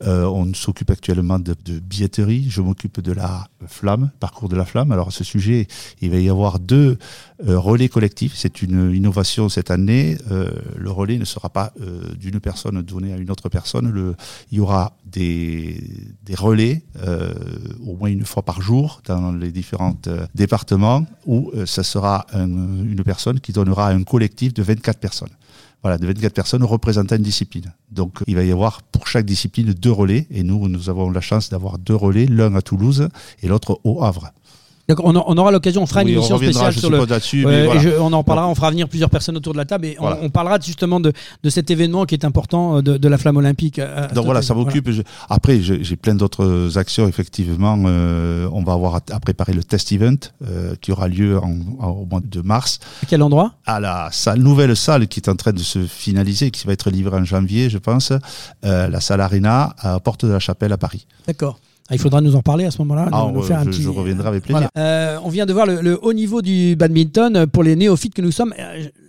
[0.01, 2.45] Euh, on s'occupe actuellement de, billetterie.
[2.49, 4.93] Je m'occupe de la flamme, parcours de la flamme.
[4.93, 5.67] Alors, à ce sujet,
[5.99, 6.97] il va y avoir deux
[7.45, 8.33] relais collectifs.
[8.37, 10.17] C'est une innovation cette année.
[10.29, 11.64] Le relais ne sera pas
[12.19, 14.15] d'une personne donnée à une autre personne.
[14.51, 15.79] Il y aura des,
[16.37, 16.83] relais
[17.85, 19.95] au moins une fois par jour dans les différents
[20.33, 25.29] départements où ça sera une personne qui donnera un collectif de 24 personnes
[25.85, 27.71] voilà, de 24 personnes représentant une discipline.
[27.91, 31.21] Donc il va y avoir pour chaque discipline deux relais, et nous, nous avons la
[31.21, 33.07] chance d'avoir deux relais, l'un à Toulouse
[33.43, 34.31] et l'autre au Havre.
[34.87, 37.99] Donc on, aura l'occasion, on fera une émission spéciale sur le.
[37.99, 40.59] on en parlera, on fera venir plusieurs personnes autour de la table et on, parlera
[40.59, 41.11] justement de,
[41.49, 43.79] cet événement qui est important euh, de, la flamme olympique.
[43.79, 44.89] Euh, Donc voilà, ça m'occupe.
[45.29, 47.07] Après, j'ai plein d'autres actions.
[47.07, 50.15] Effectivement, euh, on va avoir à, préparer le test event
[50.81, 52.79] qui aura lieu au mois de mars.
[53.01, 53.53] À quel endroit?
[53.65, 56.91] À la salle, nouvelle salle qui est en train de se finaliser, qui va être
[56.91, 58.13] livrée en janvier, je pense.
[58.61, 61.07] la salle Arena à Porte de la Chapelle à Paris.
[61.25, 61.59] D'accord.
[61.87, 63.09] Ah, il faudra nous en parler à ce moment-là.
[63.11, 63.31] Ah,
[63.71, 64.69] je, reviendrai avec plaisir.
[64.75, 68.31] Euh, on vient de voir le, haut niveau du badminton pour les néophytes que nous
[68.31, 68.53] sommes.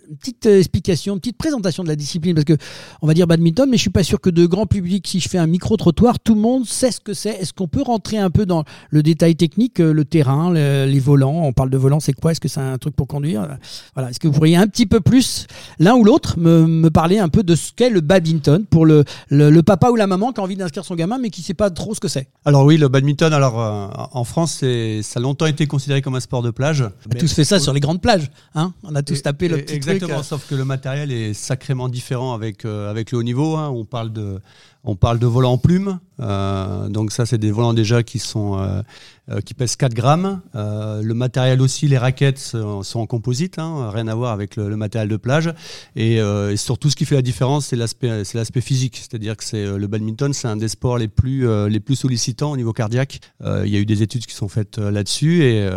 [0.07, 2.57] Euh, une petite euh, explication, une petite présentation de la discipline, parce que
[3.01, 5.29] on va dire badminton, mais je suis pas sûr que de grand public, si je
[5.29, 7.31] fais un micro-trottoir, tout le monde sait ce que c'est.
[7.31, 11.43] Est-ce qu'on peut rentrer un peu dans le détail technique, le terrain, les volants?
[11.43, 12.31] On parle de volants, c'est quoi?
[12.31, 13.57] Est-ce que c'est un truc pour conduire?
[13.95, 14.09] Voilà.
[14.09, 15.47] Est-ce que vous pourriez un petit peu plus,
[15.79, 19.61] l'un ou l'autre, me, parler un peu de ce qu'est le badminton pour le, le,
[19.61, 21.93] papa ou la maman qui a envie d'inscrire son gamin, mais qui sait pas trop
[21.93, 22.29] ce que c'est?
[22.45, 24.63] Alors oui, le badminton, alors euh, en France,
[25.01, 26.83] ça a longtemps été considéré comme un sport de plage.
[27.07, 29.57] On a tous fait ça sur les grandes plages, hein On a tous tapé le
[29.57, 33.55] petit Exactement, sauf que le matériel est sacrément différent avec, euh, avec le haut niveau.
[33.55, 33.69] Hein.
[33.69, 34.39] On parle de
[34.83, 35.99] on parle de volants en plume.
[36.19, 38.81] Euh, donc ça, c'est des volants déjà qui sont euh,
[39.29, 40.41] euh, qui pèsent 4 grammes.
[40.53, 45.09] le matériel aussi, les raquettes sont, en composite, hein, rien à voir avec le, matériel
[45.09, 45.53] de plage.
[45.95, 46.19] Et,
[46.55, 48.97] surtout, ce qui fait la différence, c'est l'aspect, physique.
[48.97, 52.73] C'est-à-dire que le badminton, c'est un des sports les plus les plus sollicitants au niveau
[52.73, 53.19] cardiaque.
[53.43, 55.43] il y a eu des études qui sont faites là-dessus.
[55.43, 55.69] Et,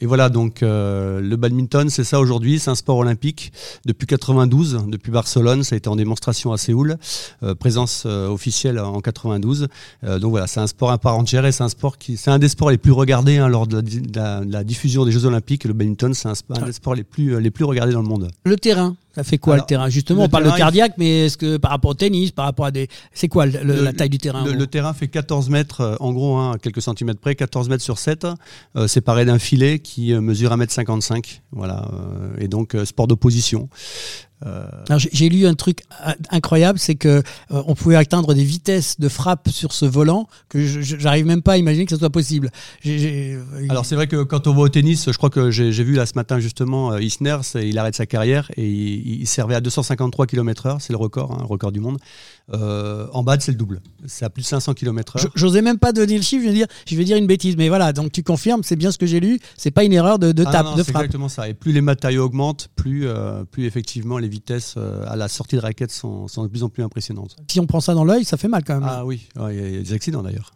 [0.00, 2.58] et, voilà, donc le badminton, c'est ça aujourd'hui.
[2.58, 3.52] C'est un sport olympique
[3.86, 5.62] depuis 92, depuis Barcelone.
[5.62, 6.96] Ça a été en démonstration à Séoul.
[7.58, 9.61] présence officiel en 92.
[10.04, 12.30] Euh, donc voilà, c'est un sport à part entière et c'est un sport qui, c'est
[12.30, 13.82] un des sports les plus regardés hein, lors de
[14.14, 15.64] la, diffusion des Jeux Olympiques.
[15.64, 18.30] Le badminton, c'est un, des sports les plus les plus regardés dans le monde.
[18.44, 19.88] Le terrain, ça fait quoi le terrain?
[19.88, 22.70] Justement, on parle de cardiaque, mais est-ce que par rapport au tennis, par rapport à
[22.70, 26.36] des, c'est quoi la taille du terrain le, terrain fait 14 mètres, euh, en gros,
[26.36, 28.26] hein, quelques centimètres près, 14 mètres sur 7,
[28.76, 31.40] euh, séparé d'un filet qui mesure 1m55.
[31.52, 31.88] Voilà,
[32.38, 33.68] et donc sport d'opposition.
[34.46, 34.64] Euh,
[35.12, 35.82] j'ai lu un truc
[36.30, 40.64] incroyable, c'est que euh, on pouvait atteindre des vitesses de frappe sur ce volant que
[40.66, 42.50] j'arrive même pas à imaginer que ça soit possible.
[42.86, 45.94] Euh, Alors c'est vrai que quand on voit au tennis, je crois que j'ai vu
[45.94, 50.76] là ce matin justement Isner, il arrête sa carrière et il, servait à 253 km/h,
[50.80, 51.98] c'est le record, hein, le record du monde.
[52.52, 55.28] en bad, c'est le double, c'est à plus de 500 km/h.
[55.34, 57.68] J'osais même pas donner le chiffre, je vais dire, je vais dire une bêtise, mais
[57.68, 60.32] voilà, donc tu confirmes, c'est bien ce que j'ai lu, c'est pas une erreur de,
[60.32, 61.02] de ah tape, de frappe.
[61.02, 61.48] Exactement ça.
[61.48, 63.06] Et plus les matériaux augmentent, plus,
[63.50, 66.68] plus effectivement les vitesses euh, à la sortie de raquettes sont, sont, de plus en
[66.68, 67.36] plus impressionnantes.
[67.48, 68.88] Si on prend ça dans l'œil, ça fait mal quand même.
[68.88, 70.52] Ah oui, il y, a des accidents d'ailleurs.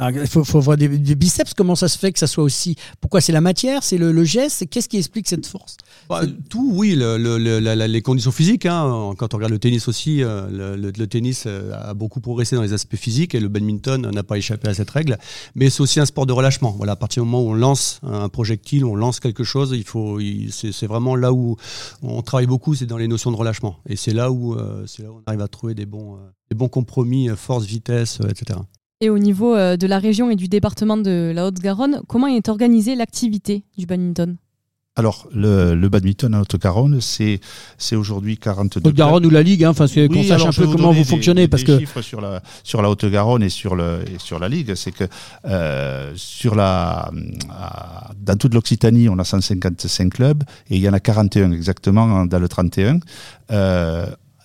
[0.00, 2.74] Il faut, voir des, biceps, comment ça se fait que ça soit aussi.
[3.00, 5.76] Pourquoi c'est la matière, c'est le, geste, qu'est-ce qui explique cette force?
[6.08, 8.66] Bah, Tout, oui, les conditions physiques.
[8.66, 9.12] Hein.
[9.18, 12.72] Quand on regarde le tennis aussi, euh, le, tennis euh, a beaucoup progressé dans les
[12.72, 15.18] aspects physiques et le badminton n'a pas échappé à cette règle.
[15.54, 16.70] Mais c'est aussi un sport de relâchement.
[16.76, 19.84] Voilà, à partir du moment où on lance un projectile, on lance quelque chose, il
[19.84, 20.18] faut,
[20.50, 21.56] c'est vraiment là où
[22.02, 23.76] on travaille beaucoup, c'est dans les notions de relâchement.
[23.86, 26.18] Et c'est là où, euh, c'est là où on arrive à trouver des bons,
[26.50, 28.60] des bons compromis, force, vitesse, etc.
[29.02, 32.50] Et au niveau euh, de la région et du département de la Haute-Garonne, comment est
[32.50, 34.36] organisée l'activité du badminton?
[34.96, 37.40] Alors, le, le badminton en Haute-Garonne, c'est,
[37.78, 41.04] c'est aujourd'hui 42 Haute-Garonne ou la Ligue, hein, enfin, qu'on sache un peu comment vous
[41.04, 41.48] fonctionnez.
[41.48, 41.78] parce que...
[41.78, 45.04] chiffres sur la, sur la Haute-Garonne et sur, le, et sur la Ligue, c'est que
[45.46, 47.10] euh, sur la,
[48.18, 52.38] dans toute l'Occitanie, on a 155 clubs et il y en a 41 exactement dans
[52.38, 53.00] le 31.
[53.52, 54.04] Euh,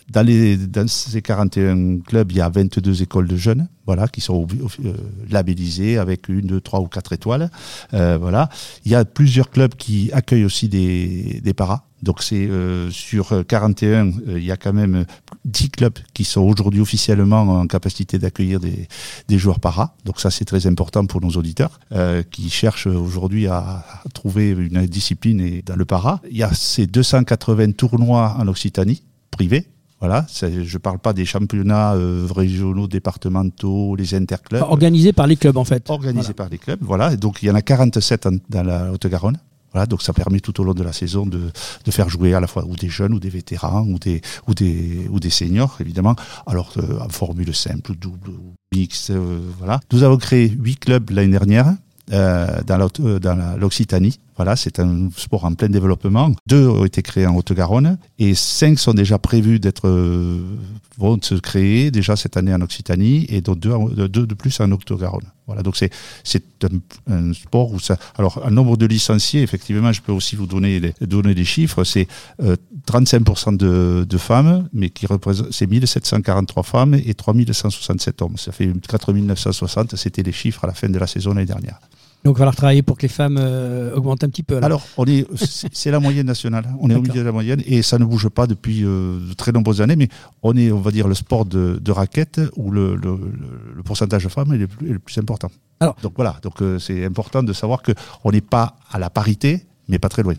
[0.10, 4.22] dans, les, dans ces 41 clubs, il y a 22 écoles de jeunes, voilà, qui
[4.22, 4.48] sont
[4.84, 4.94] euh,
[5.30, 7.50] labellisées avec une, deux, trois ou quatre étoiles.
[7.94, 8.50] Euh, voilà.
[8.86, 11.86] Il y a plusieurs clubs qui accueillent aussi des, des paras.
[12.04, 15.06] Donc c'est euh, sur 41, il y a quand même
[15.46, 18.88] 10 clubs qui sont aujourd'hui officiellement en capacité d'accueillir des,
[19.28, 19.96] des joueurs paras.
[20.06, 21.80] Donc ça c'est très important pour nos auditeurs
[22.30, 26.22] qui cherchent aujourd'hui à, à, trouver une discipline et dans le para.
[26.30, 29.66] Il y a ces 280 tournois en Occitanie privés
[30.02, 34.62] voilà, je ne parle pas des championnats euh, régionaux, départementaux, les interclubs.
[34.62, 35.90] Organisés par les clubs en fait.
[35.90, 37.14] Organisés par les clubs, voilà.
[37.14, 39.38] Et donc il y en a 47 dans la Haute-Garonne.
[39.72, 41.52] Voilà, donc ça permet tout au long de la saison de,
[41.84, 44.54] de, faire jouer à la fois ou des jeunes ou des vétérans ou des ou
[44.54, 46.16] des ou des seniors évidemment.
[46.46, 48.32] Alors euh, en formule simple, double,
[48.74, 49.80] mix, euh, voilà.
[49.92, 51.74] Nous avons créé huit clubs l'année dernière
[52.10, 54.20] dans l'Occitanie.
[54.36, 56.32] Voilà, c'est un sport en plein développement.
[56.46, 60.42] Deux ont été créés en Haute-Garonne et cinq sont déjà prévus d'être euh,
[60.98, 64.72] vont se créer déjà cette année en Occitanie et donc deux, deux de plus en
[64.72, 65.26] Haute-Garonne.
[65.48, 65.92] Voilà, donc c'est
[66.24, 66.44] c'est
[67.10, 67.98] un, sport où ça.
[68.18, 71.84] Alors, un nombre de licenciés, effectivement, je peux aussi vous donner les, donner des chiffres.
[71.84, 72.08] C'est
[72.42, 72.56] euh,
[72.88, 78.38] 35% de, de, femmes, mais qui représente c'est 1743 femmes et 3167 hommes.
[78.38, 79.96] Ça fait 4960.
[79.96, 81.80] C'était les chiffres à la fin de la saison l'année dernière.
[82.26, 84.58] Donc, il va falloir travailler pour que les femmes euh, augmentent un petit peu.
[84.64, 85.28] Alors, on est,
[85.72, 86.66] c'est la moyenne nationale.
[86.80, 89.34] On est au milieu de la moyenne et ça ne bouge pas depuis euh, de
[89.34, 89.96] très nombreuses années.
[89.96, 90.10] Mais
[90.42, 93.20] on est, on va dire, le sport de, de raquette où le, le,
[93.76, 95.52] le, pourcentage de femmes est le plus, est le plus important.
[95.80, 96.38] Alors, donc voilà.
[96.42, 97.92] Donc euh, c'est important de savoir que
[98.24, 100.34] on n'est pas à la parité, mais pas très loin.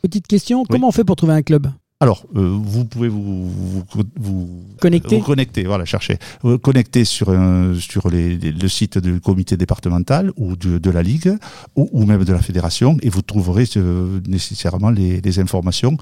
[0.00, 0.66] Petite question, oui.
[0.70, 1.68] comment on fait pour trouver un club?
[1.98, 3.84] Alors, euh, vous pouvez vous, vous,
[4.16, 4.50] vous,
[4.82, 9.18] connecter, vous connecter, voilà, chercher, vous connecter sur un, sur les, les, le site du
[9.18, 11.34] comité départemental ou de, de la ligue
[11.74, 15.96] ou, ou, même de la fédération, et vous trouverez euh, nécessairement les, les, informations.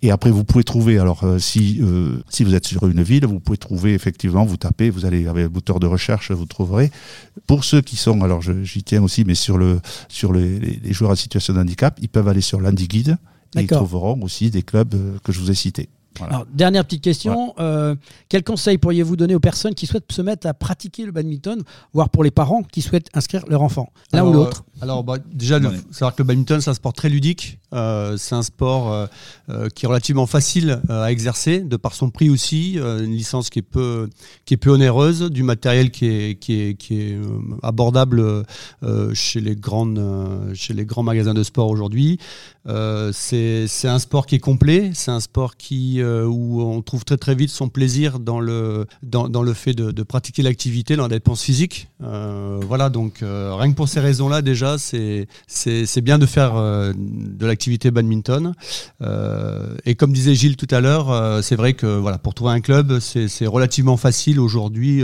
[0.00, 3.26] Et après, vous pouvez trouver, alors euh, si euh, si vous êtes sur une ville,
[3.26, 6.90] vous pouvez trouver effectivement, vous tapez, vous allez avec le moteur de recherche, vous trouverez.
[7.46, 11.10] Pour ceux qui sont, alors j'y tiens aussi, mais sur le sur les, les joueurs
[11.10, 13.18] en situation de handicap, ils peuvent aller sur l'Handiguide
[13.56, 15.88] et ils trouveront aussi des clubs que je vous ai cités.
[16.18, 16.34] Voilà.
[16.34, 17.48] Alors, dernière petite question.
[17.48, 17.54] Ouais.
[17.60, 17.94] Euh,
[18.28, 21.62] quel conseil pourriez-vous donner aux personnes qui souhaitent se mettre à pratiquer le badminton,
[21.92, 25.16] voire pour les parents qui souhaitent inscrire leur enfant, l'un ou l'autre euh, Alors, bah,
[25.32, 25.76] déjà, ouais.
[25.90, 27.58] savoir que le badminton, c'est un sport très ludique.
[27.74, 29.06] Euh, c'est un sport euh,
[29.50, 32.74] euh, qui est relativement facile à exercer, de par son prix aussi.
[32.76, 34.08] une licence qui est peu,
[34.44, 37.18] qui est peu onéreuse, du matériel qui est, qui est, qui est
[37.62, 38.44] abordable
[39.12, 40.00] chez, les grandes,
[40.54, 42.18] chez les grands magasins de sport aujourd'hui.
[42.66, 44.90] c'est un sport qui est complet.
[44.94, 49.28] C'est un sport qui où on trouve très très vite son plaisir dans le, dans,
[49.28, 51.88] dans le fait de, de pratiquer l'activité, dans la dépense physique.
[52.00, 55.26] Voilà, donc rien que pour ces raisons-là, déjà, c'est
[56.02, 58.54] bien de faire de l'activité badminton.
[59.02, 62.52] Euh, et comme disait Gilles tout à l'heure, euh, c'est vrai que voilà, pour trouver
[62.52, 65.02] un club, c'est relativement facile aujourd'hui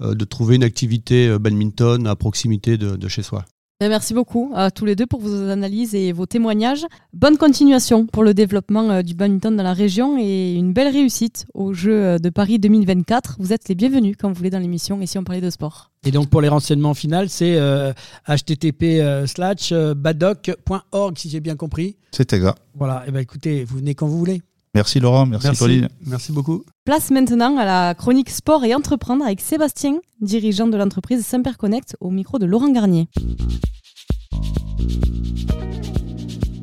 [0.00, 3.44] de trouver une activité badminton à proximité de chez soi.
[3.80, 6.86] Ben, merci beaucoup à tous les deux pour vos analyses et vos témoignages.
[7.12, 11.44] Bonne continuation pour le développement euh, du badminton dans la région et une belle réussite
[11.54, 13.34] aux Jeux euh, de Paris 2024.
[13.40, 15.90] Vous êtes les bienvenus quand vous voulez dans l'émission et si on parlait de sport.
[16.06, 17.92] Et donc pour les renseignements finaux, c'est euh,
[18.28, 21.96] http euh, slash badoc.org si j'ai bien compris.
[22.12, 22.58] C'est exact.
[22.76, 24.40] Voilà, et eh ben écoutez, vous venez quand vous voulez.
[24.74, 25.88] Merci Laurent, merci, merci Pauline.
[26.04, 26.64] Merci beaucoup.
[26.84, 31.96] Place maintenant à la chronique sport et entreprendre avec Sébastien, dirigeant de l'entreprise Semper Connect,
[32.00, 33.08] au micro de Laurent Garnier.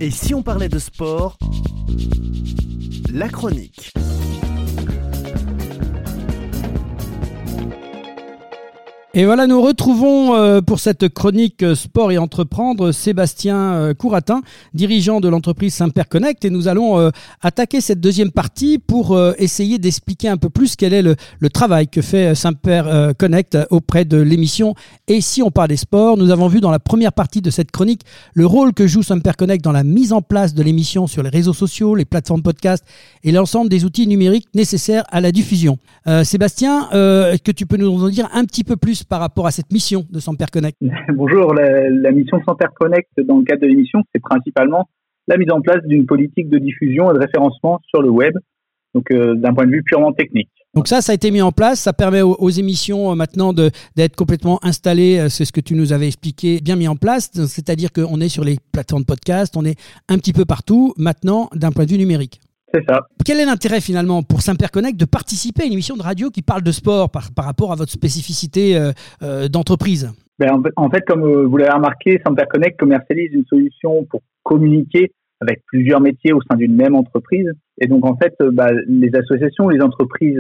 [0.02, 1.38] Et si on parlait de sport?
[3.14, 3.94] La chronique.
[9.14, 14.42] Et voilà, nous retrouvons euh, pour cette chronique euh, sport et entreprendre Sébastien euh, Couratin,
[14.74, 16.46] dirigeant de l'entreprise Simper Connect.
[16.46, 17.10] Et nous allons euh,
[17.42, 21.50] attaquer cette deuxième partie pour euh, essayer d'expliquer un peu plus quel est le, le
[21.50, 22.32] travail que fait
[22.68, 24.76] euh, Connect auprès de l'émission.
[25.10, 27.72] Et si on parle des sports, nous avons vu dans la première partie de cette
[27.72, 31.22] chronique le rôle que joue Simper Connect dans la mise en place de l'émission sur
[31.22, 32.86] les réseaux sociaux, les plateformes podcast
[33.26, 35.80] et l'ensemble des outils numériques nécessaires à la diffusion.
[36.24, 39.52] Sébastien, est-ce que tu peux nous en dire un petit peu plus par rapport à
[39.52, 40.78] cette mission de Samper Connect
[41.14, 44.88] Bonjour, la, la mission Samper Connect dans le cadre de l'émission, c'est principalement
[45.28, 48.34] la mise en place d'une politique de diffusion et de référencement sur le web,
[48.94, 50.50] donc euh, d'un point de vue purement technique.
[50.74, 51.82] Donc ça, ça a été mis en place.
[51.82, 55.28] Ça permet aux, émissions maintenant d'être complètement installées.
[55.30, 57.30] C'est ce que tu nous avais expliqué, bien mis en place.
[57.34, 61.50] C'est-à-dire qu'on est sur les plateformes de podcast, on est un petit peu partout maintenant
[61.54, 62.40] d'un point de vue numérique.
[62.74, 63.02] C'est ça.
[63.26, 64.40] Quel est l'intérêt finalement pour
[64.72, 67.72] Connect de participer à une émission de radio qui parle de sport par, par rapport
[67.72, 70.12] à votre spécificité euh, euh, d'entreprise?
[70.40, 75.64] Ben, en, fait, comme euh, vous l'avez remarqué, Connect commercialise une solution pour communiquer avec
[75.68, 77.52] plusieurs métiers au sein d'une même entreprise.
[77.80, 80.40] Et donc en fait, bah, les associations, les entreprises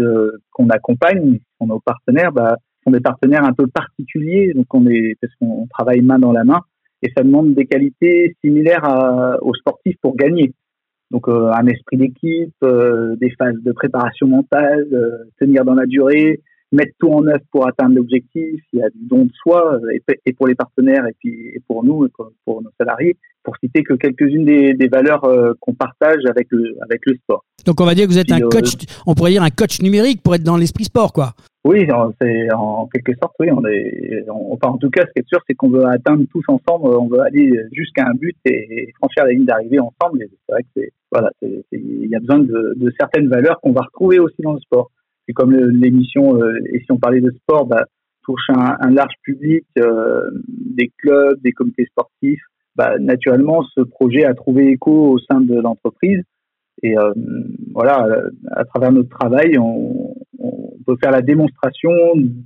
[0.51, 4.53] qu'on accompagne, sont nos partenaires, bah, sont des partenaires un peu particuliers.
[4.53, 6.61] Donc on est parce qu'on travaille main dans la main
[7.01, 10.53] et ça demande des qualités similaires aux sportifs pour gagner.
[11.12, 15.86] Donc euh, un esprit d'équipe, euh, des phases de préparation mentale, euh, tenir dans la
[15.86, 16.39] durée,
[16.71, 18.62] mettre tout en œuvre pour atteindre l'objectif.
[18.71, 19.78] Il y a du don de soi
[20.26, 22.10] et, pour les partenaires et puis et pour nous et
[22.45, 23.17] pour, nos salariés.
[23.43, 25.28] Pour citer que quelques-unes des, des valeurs
[25.60, 27.43] qu'on partage avec le avec le sport.
[27.65, 28.74] Donc on va dire que vous êtes un coach,
[29.06, 31.34] on pourrait dire un coach numérique pour être dans l'esprit sport, quoi.
[31.63, 31.86] Oui,
[32.21, 33.47] c'est en quelque sorte, oui.
[33.52, 36.88] On est, en tout cas, ce qui est sûr, c'est qu'on veut atteindre tous ensemble.
[36.95, 40.19] On veut aller jusqu'à un but et, franchir la ligne d'arrivée ensemble.
[40.47, 43.82] c'est vrai que c'est voilà, il y a besoin de, de certaines valeurs qu'on va
[43.82, 44.91] retrouver aussi dans le sport.
[45.28, 47.86] C'est comme l'émission, euh, et si on parlait de sport, bah,
[48.24, 52.41] touche un, un large public, euh, des clubs, des comités sportifs.
[52.76, 56.24] Bah, naturellement, ce projet a trouvé écho au sein de l'entreprise.
[56.84, 57.13] Et euh,
[57.74, 58.08] voilà,
[58.52, 61.91] à travers notre travail, on, on peut faire la démonstration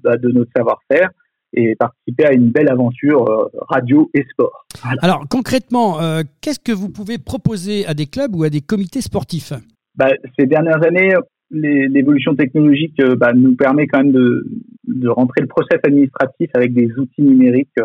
[0.03, 1.09] bah, de notre savoir-faire
[1.55, 4.65] et participer à une belle aventure euh, radio et sport.
[5.01, 9.01] Alors concrètement, euh, qu'est-ce que vous pouvez proposer à des clubs ou à des comités
[9.01, 9.53] sportifs?
[9.95, 11.13] Bah, Ces dernières années,
[11.51, 14.45] l'évolution technologique euh, bah, nous permet quand même de,
[14.87, 17.79] de, rentrer le process administratif avec des outils numériques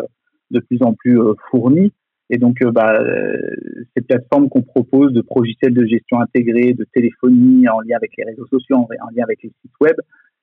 [0.51, 1.17] de plus en plus
[1.49, 1.93] fournis.
[2.29, 2.97] Et donc, bah,
[3.95, 8.23] ces plateformes qu'on propose de logiciels de gestion intégrés, de téléphonie en lien avec les
[8.23, 9.95] réseaux sociaux, en, lien avec les sites web,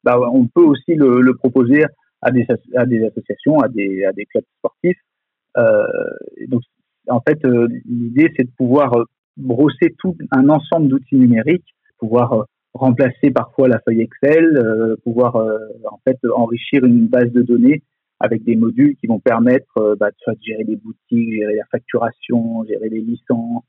[0.05, 1.85] bah, on peut aussi le, le proposer
[2.23, 2.47] à des,
[3.05, 4.99] associations, à des, clubs sportifs.
[5.57, 5.87] Euh,
[6.49, 6.63] donc,
[7.09, 9.05] en fait, euh, l'idée, c'est de pouvoir euh,
[9.37, 16.19] brosser tout un ensemble d'outils numériques, pouvoir remplacer parfois la feuille Excel, pouvoir en fait
[16.33, 17.83] enrichir une base de données
[18.21, 22.89] avec des modules qui vont permettre bah, de gérer les boutiques, gérer la facturation, gérer
[22.89, 23.65] les licences.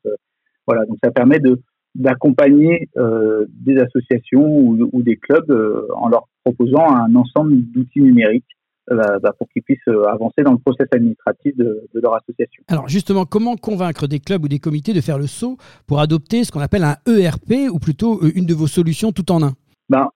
[0.67, 1.59] voilà, donc ça permet de
[1.95, 8.01] d'accompagner euh, des associations ou, ou des clubs euh, en leur proposant un ensemble d'outils
[8.01, 8.45] numériques
[8.91, 12.63] euh, bah, pour qu'ils puissent avancer dans le process administratif de, de, leur association.
[12.67, 16.43] Alors justement, comment convaincre des clubs ou des comités de faire le saut pour adopter
[16.43, 19.53] ce qu'on appelle un ERP ou plutôt une de vos solutions tout en un?
[19.89, 20.07] Ben,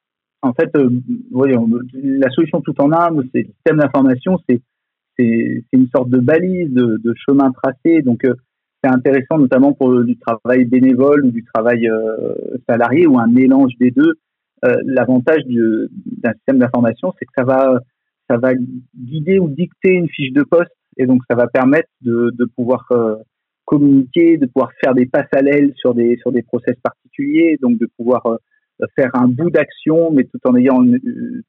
[0.42, 0.72] En fait,
[1.32, 4.62] voyons, la solution tout en un, c'est le système d'information, c'est
[5.20, 8.02] une sorte de balise, de, de chemin tracé.
[8.02, 8.26] Donc,
[8.84, 12.34] c'est intéressant notamment pour du travail bénévole ou du travail euh,
[12.68, 14.14] salarié ou un mélange des deux.
[14.66, 17.80] Euh, l'avantage d'un système d'information, c'est que ça va,
[18.30, 18.54] ça va
[18.96, 22.86] guider ou dicter une fiche de poste et donc ça va permettre de, de pouvoir
[22.92, 23.16] euh,
[23.66, 27.78] communiquer, de pouvoir faire des passes à l'aile sur des sur des process particuliers, donc
[27.78, 28.24] de pouvoir
[28.98, 31.00] faire un bout d'action, mais tout en ayant une,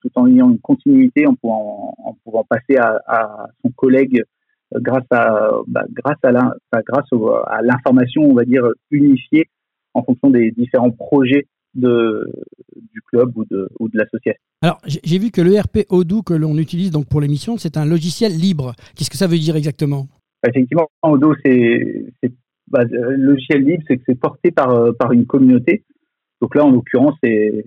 [0.01, 4.23] tout en ayant une continuité, en pouvant en pouvant passer à, à son collègue
[4.72, 6.55] grâce à bah, grâce à la,
[6.87, 7.07] grâce
[7.46, 9.48] à l'information on va dire unifiée
[9.94, 12.29] en fonction des différents projets de,
[12.92, 14.40] du club ou de, ou de l'association.
[14.62, 18.33] Alors, j'ai vu que l'ERP Odoo que l'on utilise donc pour l'émission, c'est un logiciel
[18.33, 18.74] libre.
[18.96, 20.07] Qu'est-ce que ça veut dire exactement?
[20.46, 22.07] Effectivement, Odoo, c'est
[22.68, 25.85] bah, le logiciel libre, c'est que c'est porté par, par une communauté.
[26.40, 27.64] Donc là, en l'occurrence, c'est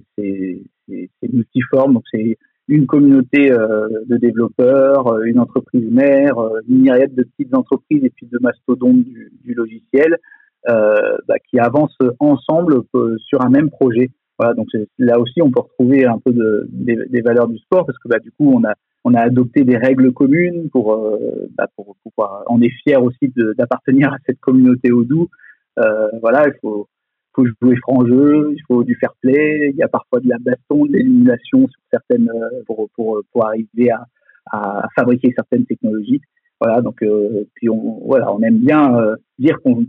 [1.22, 1.94] multiforme.
[1.94, 7.24] Donc c'est une communauté euh, de développeurs, euh, une entreprise mère, euh, une myriade de
[7.24, 10.18] petites entreprises et puis de mastodontes du, du logiciel
[10.66, 12.82] bah, qui avancent ensemble
[13.26, 14.10] sur un même projet.
[14.38, 17.98] Voilà, donc là aussi on peut retrouver un peu de, des, valeurs du sport parce
[18.00, 18.62] que bah, du coup
[19.06, 21.10] on a adopté des règles communes pour,
[21.58, 21.68] bah,
[22.04, 25.30] pouvoir on est fier aussi d'appartenir à cette communauté Odoo.
[25.78, 26.90] Voilà, il faut
[27.38, 30.38] faut jouer franc jeu, il faut du fair play, il y a parfois de la
[30.40, 34.06] baston, de l'élimination sur certaines euh, pour, pour, pour arriver à,
[34.52, 36.22] à fabriquer certaines technologies.
[36.60, 39.84] Voilà, donc euh, puis on voilà, on aime bien euh, dire qu'on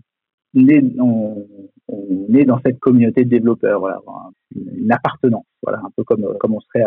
[0.57, 1.47] est on,
[2.35, 3.83] est dans cette communauté de développeurs,
[4.55, 6.85] une, appartenance, voilà, un peu comme comme on serait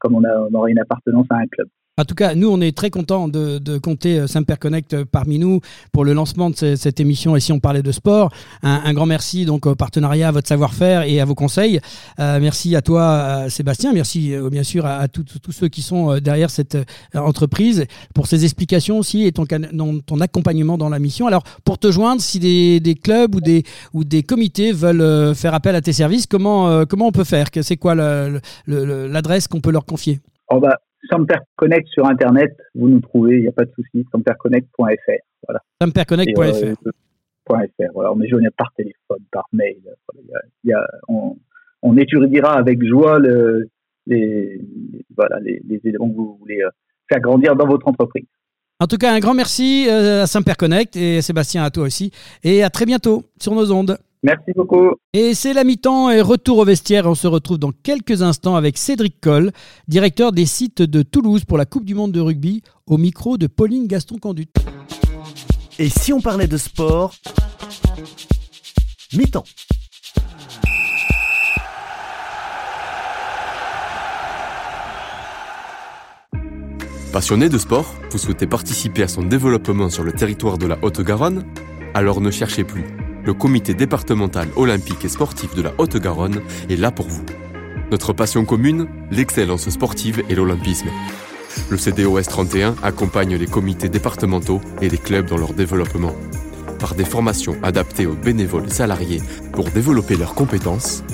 [0.00, 1.68] comme on aurait une appartenance à un club.
[1.96, 5.38] En tout cas, nous, on est très contents de, de compter euh, Saint-Père Connect parmi
[5.38, 5.60] nous
[5.92, 7.36] pour le lancement de cette émission.
[7.36, 8.32] Et si on parlait de sport,
[8.64, 11.78] un, grand merci donc au partenariat, à votre savoir-faire et à vos conseils.
[12.18, 13.92] Euh, merci à toi, euh, Sébastien.
[13.92, 16.76] Merci bien sûr à, tous ceux qui sont derrière cette
[17.14, 19.46] entreprise pour ces explications aussi et ton,
[20.04, 21.28] ton accompagnement dans la mission.
[21.28, 25.54] Alors, pour te joindre, si des, des clubs ou des, ou des comités veulent faire
[25.54, 27.46] appel à tes services, comment, comment on peut faire?
[27.62, 27.94] C'est quoi
[28.66, 30.18] l'adresse qu'on peut leur confier?
[30.50, 34.06] Oh bah, Samper Connect sur Internet, vous nous trouvez, il n'y a pas de souci,
[34.12, 34.84] samperconnect.fr.
[35.46, 35.60] Voilà.
[35.80, 36.88] Samperconnect.fr.
[37.50, 39.76] Euh, voilà, on est joignable par téléphone, par mail.
[40.64, 41.36] y a, on,
[41.82, 43.68] on, étudiera avec joie le,
[44.06, 44.60] les,
[45.14, 46.70] voilà, les, les, éléments que vous voulez euh,
[47.08, 48.24] faire grandir dans votre entreprise.
[48.80, 52.10] En tout cas, un grand merci euh, à Samper Connect et Sébastien à toi aussi.
[52.42, 53.98] Et à très bientôt sur nos ondes.
[54.24, 54.92] Merci beaucoup.
[55.12, 57.04] Et c'est la mi-temps et retour au vestiaire.
[57.04, 59.52] On se retrouve dans quelques instants avec Cédric Coll,
[59.86, 63.46] directeur des sites de Toulouse pour la Coupe du Monde de rugby, au micro de
[63.46, 64.56] Pauline Gaston-Conduite.
[65.78, 67.14] Et si on parlait de sport
[69.12, 69.44] Mi-temps.
[77.12, 81.44] Passionné de sport, vous souhaitez participer à son développement sur le territoire de la Haute-Garonne?
[81.92, 86.90] Alors ne cherchez plus le comité départemental olympique et sportif de la Haute-Garonne est là
[86.90, 87.24] pour vous.
[87.90, 90.88] Notre passion commune, l'excellence sportive et l'olympisme.
[91.70, 96.14] Le CDOS 31 accompagne les comités départementaux et les clubs dans leur développement.
[96.78, 99.22] Par des formations adaptées aux bénévoles salariés
[99.52, 101.04] pour développer leurs compétences,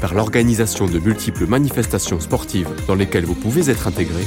[0.00, 4.22] par l'organisation de multiples manifestations sportives dans lesquelles vous pouvez être intégré,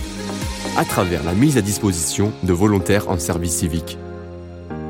[0.77, 3.97] à travers la mise à disposition de volontaires en service civique.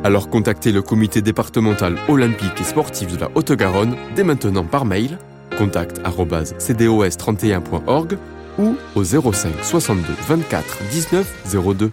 [0.03, 5.17] Alors contactez le comité départemental olympique et sportif de la Haute-Garonne dès maintenant par mail
[5.57, 8.17] contact@cdos31.org
[8.59, 11.91] ou au 05 62 24 19 02.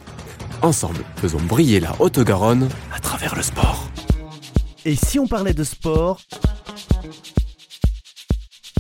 [0.62, 3.88] Ensemble, faisons briller la Haute-Garonne à travers le sport.
[4.84, 6.20] Et si on parlait de sport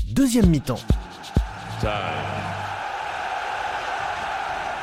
[0.06, 0.80] Deuxième mi-temps.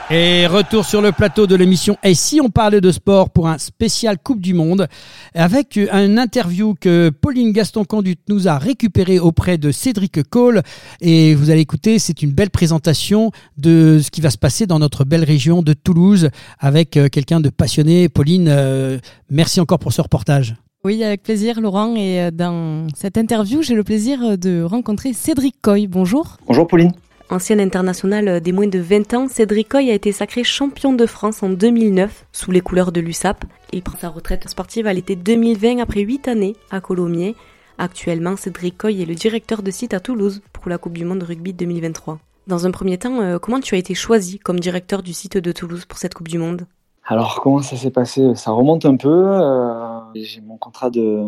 [0.09, 3.57] Et retour sur le plateau de l'émission Et si on parlait de sport pour un
[3.57, 4.87] spécial Coupe du Monde
[5.33, 10.61] avec une interview que Pauline Gaston-Conduite nous a récupérée auprès de Cédric Cole.
[11.01, 14.79] Et vous allez écouter, c'est une belle présentation de ce qui va se passer dans
[14.79, 18.07] notre belle région de Toulouse avec euh, quelqu'un de passionné.
[18.07, 18.99] Pauline, euh,
[19.29, 20.55] merci encore pour ce reportage.
[20.85, 21.95] Oui, avec plaisir, Laurent.
[21.97, 25.87] Et euh, dans cette interview, j'ai le plaisir de rencontrer Cédric Coy.
[25.87, 26.37] Bonjour.
[26.47, 26.93] Bonjour, Pauline.
[27.29, 31.43] Ancien international des moins de 20 ans, Cédric Coy a été sacré champion de France
[31.43, 33.43] en 2009 sous les couleurs de l'USAP.
[33.73, 37.35] Il prend sa retraite sportive à l'été 2020 après 8 années à Colomiers.
[37.77, 41.19] Actuellement, Cédric Coy est le directeur de site à Toulouse pour la Coupe du Monde
[41.19, 42.17] de rugby 2023.
[42.47, 45.51] Dans un premier temps, euh, comment tu as été choisi comme directeur du site de
[45.51, 46.65] Toulouse pour cette Coupe du Monde?
[47.03, 48.35] Alors, comment ça s'est passé?
[48.35, 49.09] Ça remonte un peu.
[49.09, 51.25] Euh, j'ai mon contrat de,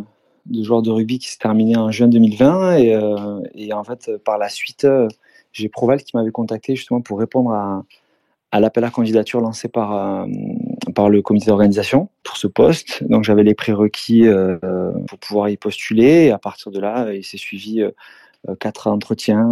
[0.49, 4.37] joueur de rugby qui s'est terminé en juin 2020 et, euh, et en fait, par
[4.37, 4.87] la suite
[5.51, 10.25] j'ai Proval qui m'avait contacté justement pour répondre à, l'appel à candidature lancé par, euh,
[10.95, 13.03] par le comité d'organisation pour ce poste.
[13.03, 14.57] Donc j'avais les prérequis euh,
[15.07, 17.91] pour pouvoir y postuler et à partir de là, il s'est suivi euh,
[18.59, 19.47] quatre entretiens,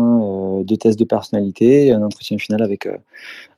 [0.64, 2.88] deux tests de personnalité et un entretien final avec,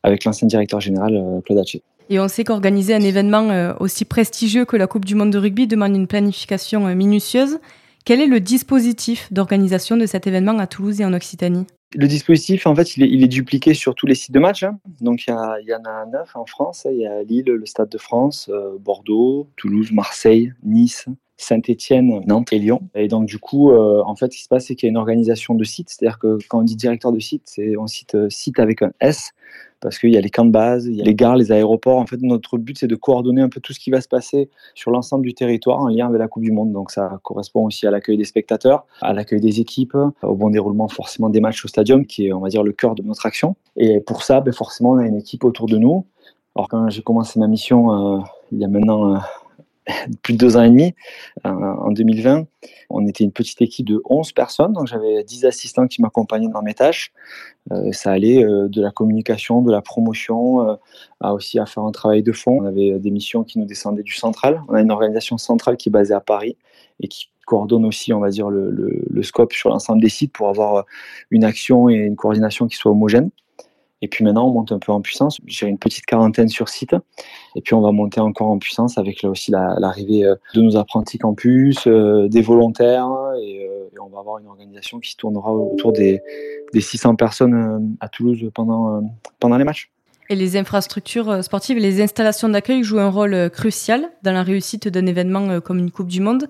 [0.02, 1.84] avec l'ancien directeur général Claude Haché.
[2.10, 5.68] Et on sait qu'organiser un événement aussi prestigieux que la Coupe du Monde de rugby
[5.68, 7.60] demande une planification minutieuse.
[8.06, 11.68] Quel est le dispositif d'organisation de cet événement à Toulouse et en Occitanie?
[11.96, 14.62] Le dispositif, en fait, il est, dupliqué sur tous les sites de match.
[14.64, 14.80] Hein.
[15.02, 16.86] Donc, il y, en a neuf en France.
[16.90, 21.08] Il y a Lille, le Stade de France, euh, Bordeaux, Toulouse, Marseille, Nice,
[21.40, 22.82] Saint-Étienne, Nantes et Lyon.
[22.96, 24.92] Et donc, du coup, euh, en fait, ce qui se passe, c'est qu'il y a
[24.92, 25.90] une organisation de site.
[25.90, 28.92] C'est-à-dire que quand on dit directeur de site, c'est on cite euh, site avec un
[29.00, 29.32] S
[29.80, 32.00] parce qu'il y a les camps de base, il y a les gares, les aéroports.
[32.00, 34.50] En fait, notre but, c'est de coordonner un peu tout ce qui va se passer
[34.76, 36.74] sur l'ensemble du territoire en lien avec la Coupe du Monde.
[36.74, 40.90] Donc, ça correspond aussi à l'accueil des spectateurs, à l'accueil des équipes, au bon déroulement
[40.90, 43.56] forcément des matchs au stadium, qui est, on va dire, le cœur de notre action.
[43.78, 46.06] Et pour ça, ben, forcément, on a une équipe autour de nous.
[46.58, 48.20] Alors, quand j'ai commencé ma mission, euh,
[48.52, 49.22] il y a maintenant
[50.24, 50.94] plus de deux ans et demi,
[51.46, 52.46] euh, en 2020.
[52.90, 56.62] On était une petite équipe de 11 personnes, donc j'avais 10 assistants qui m'accompagnaient dans
[56.62, 57.12] mes tâches.
[57.72, 60.78] Euh, ça allait euh, de la communication, de la promotion,
[61.20, 62.60] à aussi à faire un travail de fond.
[62.62, 64.62] On avait des missions qui nous descendaient du central.
[64.68, 66.58] On a une organisation centrale qui est basée à Paris
[67.00, 70.50] et qui coordonne aussi, on va dire, le, le scope sur l'ensemble des sites pour
[70.50, 70.86] avoir
[71.32, 73.32] une action et une coordination qui soit homogène.
[74.02, 75.40] Et puis maintenant, on monte un peu en puissance.
[75.46, 76.96] J'ai une petite quarantaine sur site.
[77.56, 80.78] Et puis on va monter encore en puissance avec là aussi l'arrivée euh, de nos
[80.78, 83.10] apprentis campus, euh, des volontaires.
[83.42, 86.22] Et, euh, et, on va avoir une organisation qui tournera autour des,
[86.74, 89.02] des 600 personnes à Toulouse pendant,
[89.40, 89.92] pendant les matchs.
[90.30, 94.88] Et les infrastructures sportives et les installations d'accueil jouent un rôle crucial dans la réussite
[94.88, 96.48] d'un événement comme une Coupe du Monde.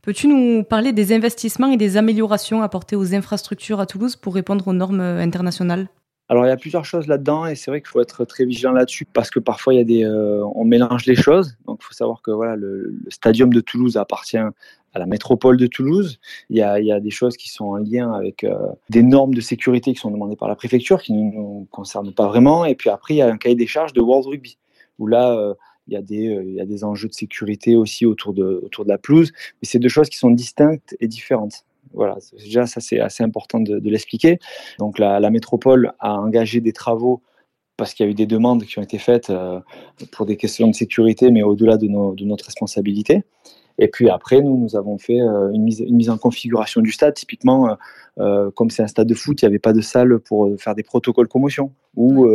[0.00, 4.66] Peux-tu nous parler des investissements et des améliorations apportées aux infrastructures à Toulouse pour répondre
[4.66, 5.88] aux normes internationales?
[6.28, 8.72] Alors il y a plusieurs choses là-dedans et c'est vrai qu'il faut être très vigilant
[8.72, 11.56] là-dessus parce que parfois il y a des, euh, on mélange les choses.
[11.66, 15.66] Donc il faut savoir que voilà le, stadium de Toulouse appartient à la métropole de
[15.66, 16.20] Toulouse.
[16.50, 18.54] Il y a, il y a des choses qui sont en lien avec euh,
[18.90, 22.26] des normes de sécurité qui sont demandées par la préfecture qui ne nous concernent pas
[22.26, 22.66] vraiment.
[22.66, 24.58] Et puis après il y a un cahier des charges de World Rugby
[24.98, 25.54] où là euh,
[25.86, 28.84] il y, a des, il y a des enjeux de sécurité aussi autour de, autour
[28.84, 29.32] de la pelouse.
[29.62, 31.64] Mais c'est deux choses qui sont distinctes et différentes.
[31.92, 34.38] Voilà, déjà ça c'est assez important de, l'expliquer.
[34.78, 37.22] Donc la, métropole a engagé des travaux
[37.76, 39.60] parce qu'il y a eu des demandes qui ont été faites euh,
[40.10, 43.22] pour des questions de sécurité, mais au-delà de, de, notre responsabilité.
[43.78, 46.90] Et puis après, nous, nous avons fait euh, une mise, une mise en configuration du
[46.90, 47.14] stade.
[47.14, 47.74] Typiquement, euh,
[48.18, 50.74] euh, comme c'est un stade de foot, il n'y avait pas de salle pour faire
[50.74, 51.72] des protocoles commotion.
[51.96, 52.28] Ou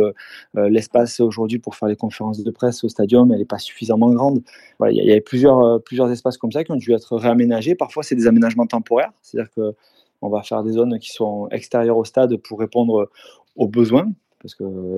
[0.54, 4.42] l'espace aujourd'hui pour faire les conférences de presse au stadium, elle n'est pas suffisamment grande.
[4.78, 7.74] Voilà, il y avait plusieurs, plusieurs espaces comme ça qui ont dû être réaménagés.
[7.74, 9.74] Parfois, c'est des aménagements temporaires, c'est-à-dire que
[10.20, 13.10] on va faire des zones qui sont extérieures au stade pour répondre
[13.56, 14.06] aux besoins.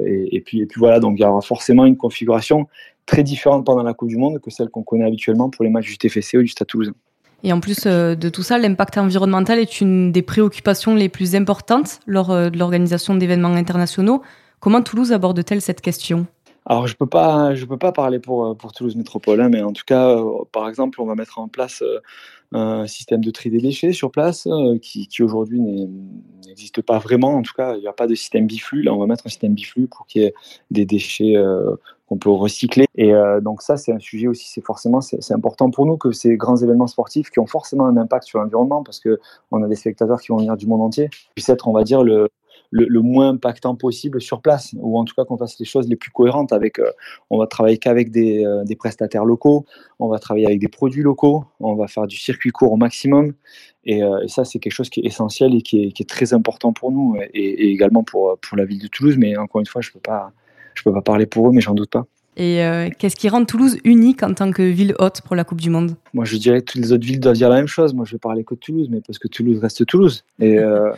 [0.07, 2.67] Et puis voilà, donc il y aura forcément une configuration
[3.07, 5.87] très différente pendant la Coupe du Monde que celle qu'on connaît habituellement pour les matchs
[5.87, 6.95] du TFC ou du Stade Toulousain.
[7.43, 11.35] Et en plus euh, de tout ça, l'impact environnemental est une des préoccupations les plus
[11.37, 14.23] importantes lors euh, de l'organisation d'événements internationaux.
[14.59, 16.27] Comment Toulouse aborde-t-elle cette question?
[16.67, 19.49] Alors, je ne peux, pas, je peux pas parler pour, euh, pour Toulouse Métropole, hein,
[19.49, 20.17] mais en tout cas,
[20.53, 21.83] par exemple, on va mettre en place
[22.53, 24.49] un système de tri des déchets sur place
[24.83, 25.61] qui, aujourd'hui
[26.47, 27.35] n'existe pas vraiment.
[27.37, 28.83] En tout cas, il n'y a pas de système biflux.
[28.83, 30.35] Là, on va mettre un système biflux pour qu'il y ait
[30.71, 31.35] des déchets
[32.07, 32.87] qu'on peut recycler.
[32.95, 36.13] Et euh, donc ça, c'est un sujet aussi, c'est forcément, c'est important pour nous que
[36.13, 39.19] ces grands événements sportifs qui ont forcément un impact sur l'environnement, parce que
[39.51, 42.03] on a des spectateurs qui vont venir du monde entier, puissent être, on va dire,
[42.03, 42.29] le,
[42.85, 45.97] le, moins impactant possible sur place, ou en tout cas qu'on fasse les choses les
[45.97, 46.91] plus cohérentes avec, euh,
[47.31, 49.65] on va travailler qu'avec des, euh, des, prestataires locaux,
[49.99, 53.33] on va travailler avec des produits locaux, on va faire du circuit court au maximum,
[53.85, 56.35] et, et ça c'est quelque chose qui est essentiel et qui est, qui est très
[56.35, 59.67] important pour nous, et, et, également pour, pour la ville de Toulouse, mais encore une
[59.67, 60.33] fois, je ne peux pas
[60.77, 62.07] je peux pas parler pour eux, mais j'en doute pas.
[62.37, 65.61] Et euh, qu'est-ce qui rend Toulouse unique en tant que ville haute pour la Coupe
[65.61, 65.97] du Monde?
[66.13, 67.95] Moi, je dirais que toutes les autres villes doivent dire la même chose.
[67.95, 70.23] Moi, je vais parler que de Toulouse, mais parce que Toulouse reste Toulouse.
[70.39, 70.91] Et euh,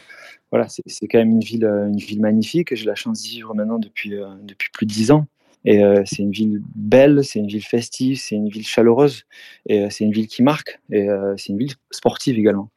[0.51, 2.75] voilà, c'est quand même une ville, euh, une ville magnifique.
[2.75, 5.27] J'ai la chance d'y vivre maintenant depuis, depuis plus de dix ans.
[5.65, 9.25] Et c'est une ville belle, c'est une ville festive, c'est une ville chaleureuse,
[9.67, 12.71] et c'est une ville qui marque, et c'est une ville sportive également.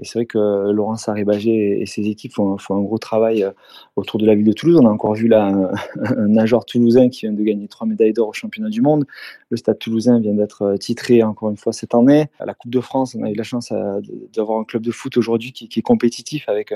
[0.00, 3.50] Et c'est vrai que Laurence Saribagé et ses équipes font, un gros travail euh,
[3.96, 4.78] autour de la ville de Toulouse.
[4.80, 5.46] On a encore vu là
[6.04, 9.06] un, nageur toulousain qui vient de gagner trois médailles d'or au championnat du monde.
[9.50, 12.30] Le stade toulousain vient d'être euh, titré encore une fois cette année.
[12.38, 14.00] À la Coupe de France, on a eu la chance euh,
[14.34, 16.74] d'avoir un club de foot aujourd'hui qui, est compétitif avec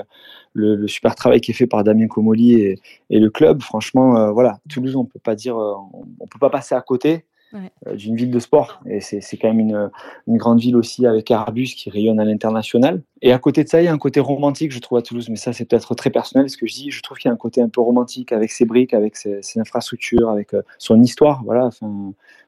[0.53, 3.61] le, super travail qui est fait par Damien Comoli et, le club.
[3.61, 7.25] Franchement, voilà, Toulouse, on peut pas dire, on peut pas passer à côté.
[7.87, 8.81] Euh, d'une ville de sport.
[8.85, 9.89] Et c'est quand même une,
[10.27, 13.01] une, grande ville aussi avec Airbus qui rayonne à l'international.
[13.21, 15.29] Et à côté de ça, il y a un côté romantique, je trouve, à Toulouse.
[15.29, 16.91] Mais ça, c'est peut-être très personnel ce que je dis.
[16.91, 19.41] Je trouve qu'il y a un côté un peu romantique avec ses briques, avec ses,
[19.57, 21.43] infrastructures, avec euh, son histoire.
[21.45, 21.69] Voilà.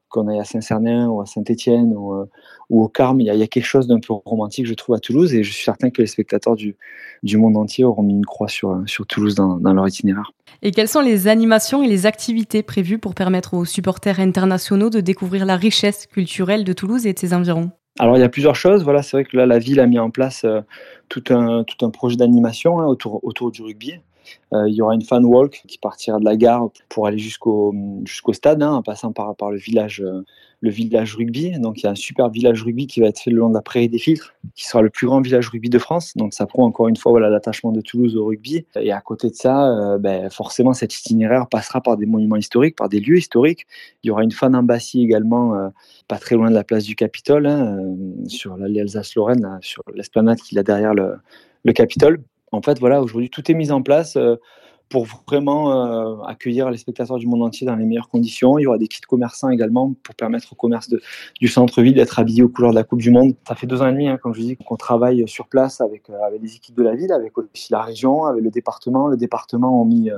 [0.08, 2.26] Qu'on aille à Saint-Cernin ou à Saint-Étienne ou, euh,
[2.70, 4.74] ou, au Carme, il y, a, il y, a, quelque chose d'un peu romantique, je
[4.74, 5.34] trouve, à Toulouse.
[5.34, 6.76] Et je suis certain que les spectateurs du,
[7.22, 10.32] du monde entier auront mis une croix sur, sur Toulouse dans, dans leur itinéraire.
[10.62, 15.00] Et quelles sont les animations et les activités prévues pour permettre aux supporters internationaux de
[15.00, 17.70] découvrir la richesse culturelle de Toulouse et de ses environs?
[17.98, 18.84] Alors il y a plusieurs choses.
[18.84, 20.60] Voilà, c'est vrai que là la ville a mis en place euh,
[21.08, 23.94] tout un tout un projet d'animation hein, autour autour du rugby.
[24.52, 27.74] Euh, il y aura une fan walk qui partira de la gare pour aller jusqu'au
[28.32, 30.24] stade, hein, en passant par, le village euh,
[30.60, 31.58] le village rugby.
[31.58, 33.54] Donc il y a un super village rugby qui va être fait le long de
[33.54, 36.16] la prairie des filtres, qui sera le plus grand village rugby de France.
[36.16, 38.64] Donc ça prouve encore une fois voilà l'attachement de Toulouse au rugby.
[38.80, 42.76] Et à côté de ça, euh, ben, forcément cet itinéraire passera par des monuments historiques,
[42.76, 43.66] par des lieux historiques.
[44.02, 44.48] Il y aura une fan
[44.94, 45.70] également,
[46.08, 47.78] pas très loin de la place du Capitole, hein,
[48.26, 53.50] sur l'allée Alsace-Lorraine, sur l'esplanade qu'il a derrière le Capitole en fait, voilà, aujourd'hui, tout
[53.50, 54.36] est mis en place euh,
[54.88, 58.58] pour vraiment euh, accueillir les spectateurs du monde entier dans les meilleures conditions.
[58.58, 60.88] Il y aura des kits commerçants également pour permettre au commerce
[61.40, 63.34] du centre-ville d'être habillé aux couleurs de la Coupe du Monde.
[63.46, 66.08] Ça fait deux ans et demi, hein, comme je dis, qu'on travaille sur place avec,
[66.08, 69.08] euh, avec les équipes de la ville, avec aussi la région, avec le département.
[69.08, 70.10] Le département a mis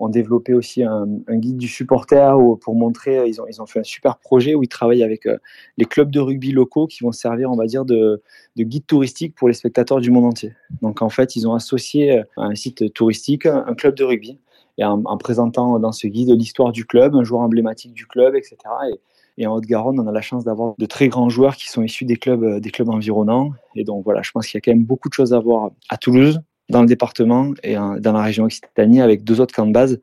[0.00, 3.80] ont développé aussi un, guide du supporter pour montrer, euh, ils ont, ils ont fait
[3.80, 5.38] un super projet où ils travaillent avec euh,
[5.78, 8.22] les clubs de rugby locaux qui vont servir, on va dire, de,
[8.56, 10.52] de guide touristique pour les spectateurs du monde entier.
[10.82, 14.38] Donc en fait, ils ont associé euh, à un site touristique un club de rugby
[14.78, 18.56] et en, présentant dans ce guide l'histoire du club, un joueur emblématique du club, etc.
[18.90, 19.00] Et,
[19.38, 22.04] et en Haute-Garonne, on a la chance d'avoir de très grands joueurs qui sont issus
[22.04, 23.52] des clubs, des clubs environnants.
[23.74, 25.70] Et donc voilà, je pense qu'il y a quand même beaucoup de choses à voir
[25.88, 29.72] à Toulouse, dans le département et dans la région Occitanie avec deux autres camps de
[29.72, 30.00] base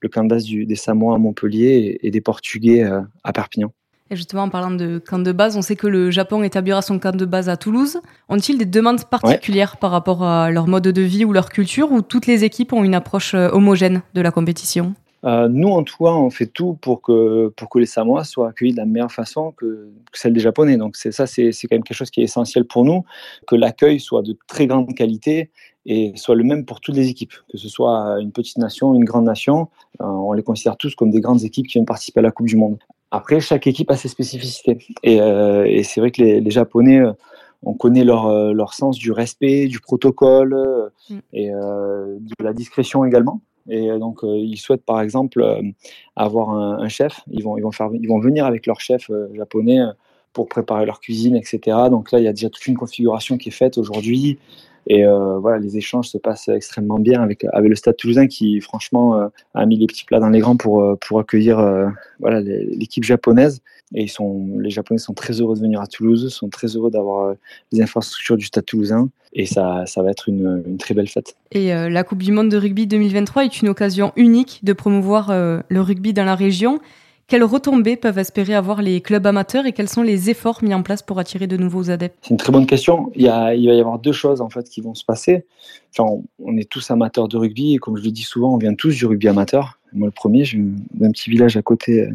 [0.00, 2.88] le camp de base des Samoa à Montpellier et, des Portugais
[3.22, 3.72] à Perpignan.
[4.12, 6.98] Et justement, en parlant de camp de base, on sait que le Japon établira son
[6.98, 8.00] camp de base à Toulouse.
[8.28, 12.02] Ont-ils des demandes particulières par rapport à leur mode de vie ou leur culture, ou
[12.02, 14.94] toutes les équipes ont une approche homogène de la compétition?
[15.24, 18.48] Euh, nous, en tout cas, on fait tout pour que, pour que les Samoa soient
[18.48, 20.76] accueillis de la meilleure façon que, celle des Japonais.
[20.76, 23.04] Donc, c'est ça, c'est quand même quelque chose qui est essentiel pour nous,
[23.46, 25.50] que l'accueil soit de très grande qualité
[25.86, 29.04] et soit le même pour toutes les équipes, que ce soit une petite nation, une
[29.04, 29.68] grande nation.
[30.00, 32.46] Euh, on les considère tous comme des grandes équipes qui viennent participer à la Coupe
[32.46, 32.78] du Monde.
[33.10, 34.78] Après, chaque équipe a ses spécificités.
[35.02, 37.02] Et, euh, et c'est vrai que les, les Japonais
[37.62, 40.56] on connaît leur, leur, sens du respect, du protocole
[41.10, 41.18] mm.
[41.32, 43.42] et euh, de la discrétion également.
[43.70, 45.62] Et euh, donc, euh, ils souhaitent par exemple euh,
[46.16, 47.20] avoir un, chef.
[47.30, 49.80] Ils vont, ils, vont faire, ils vont venir avec leur chef japonais
[50.32, 51.76] pour préparer leur cuisine, etc.
[51.90, 54.38] Donc là, il y a déjà toute une configuration qui est faite aujourd'hui.
[54.92, 59.30] Et voilà, les échanges se passent extrêmement bien avec, avec le Stade Toulousain qui, franchement,
[59.54, 61.58] a mis les petits plats dans les grands pour, pour accueillir
[62.18, 63.60] voilà l'équipe japonaise.
[63.94, 66.90] Et ils sont, les Japonais sont très heureux de venir à Toulouse, sont très heureux
[66.90, 67.34] d'avoir
[67.70, 71.36] les infrastructures du Stade Toulousain et ça, ça va être une, très belle fête.
[71.52, 75.30] Et euh, la Coupe du Monde de rugby 2023 est une occasion unique de promouvoir
[75.30, 76.80] euh, le rugby dans la région.
[77.30, 80.82] Quelles retombées peuvent espérer avoir les clubs amateurs et quels sont les efforts mis en
[80.82, 82.18] place pour attirer de nouveaux adeptes?
[82.22, 83.12] C'est une très bonne question.
[83.14, 85.46] Il, va y avoir deux choses en fait qui vont se passer.
[86.00, 88.96] On est tous amateurs de rugby et comme je le dis souvent, on vient tous
[88.96, 89.78] du rugby amateur.
[89.92, 92.08] Moi, le premier, j'ai un petit village à côté,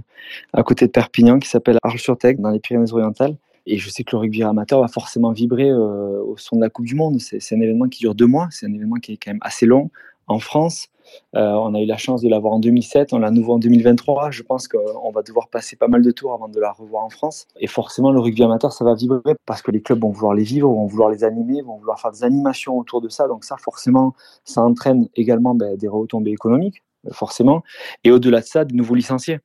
[0.51, 3.37] à côté de Perpignan qui s'appelle Arles-sur-Tech, dans les Pyrénées-Orientales.
[3.67, 6.69] Et je sais que le rugby amateur va forcément vibrer euh, au son de la
[6.69, 7.21] Coupe du Monde.
[7.21, 9.65] C'est un événement qui dure deux mois, c'est un événement qui est quand même assez
[9.65, 9.91] long
[10.27, 10.89] en France.
[11.35, 14.31] Euh, on a eu la chance de l'avoir en 2007, on l'a nouveau en 2023.
[14.31, 17.09] Je pense qu'on va devoir passer pas mal de tours avant de la revoir en
[17.09, 17.47] France.
[17.59, 20.43] Et forcément, le rugby amateur, ça va vibrer parce que les clubs vont vouloir les
[20.43, 23.27] vivre, vont vouloir les animer, vont vouloir faire des animations autour de ça.
[23.27, 27.63] Donc ça, forcément, ça entraîne également ben, des retombées économiques, forcément.
[28.03, 29.39] Et au-delà de ça, de nouveaux licenciés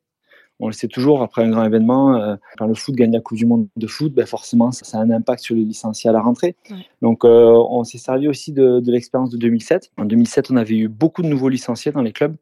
[0.61, 3.38] on le sait toujours, après un grand événement, euh, quand le foot gagne la Coupe
[3.38, 6.20] du Monde de foot, ben forcément, ça, a un impact sur les licenciés à la
[6.20, 6.54] rentrée.
[7.00, 9.90] Donc, euh, on s'est servi aussi de, l'expérience de 2007.
[9.96, 12.36] En 2007, on avait eu beaucoup de nouveaux licenciés dans les clubs,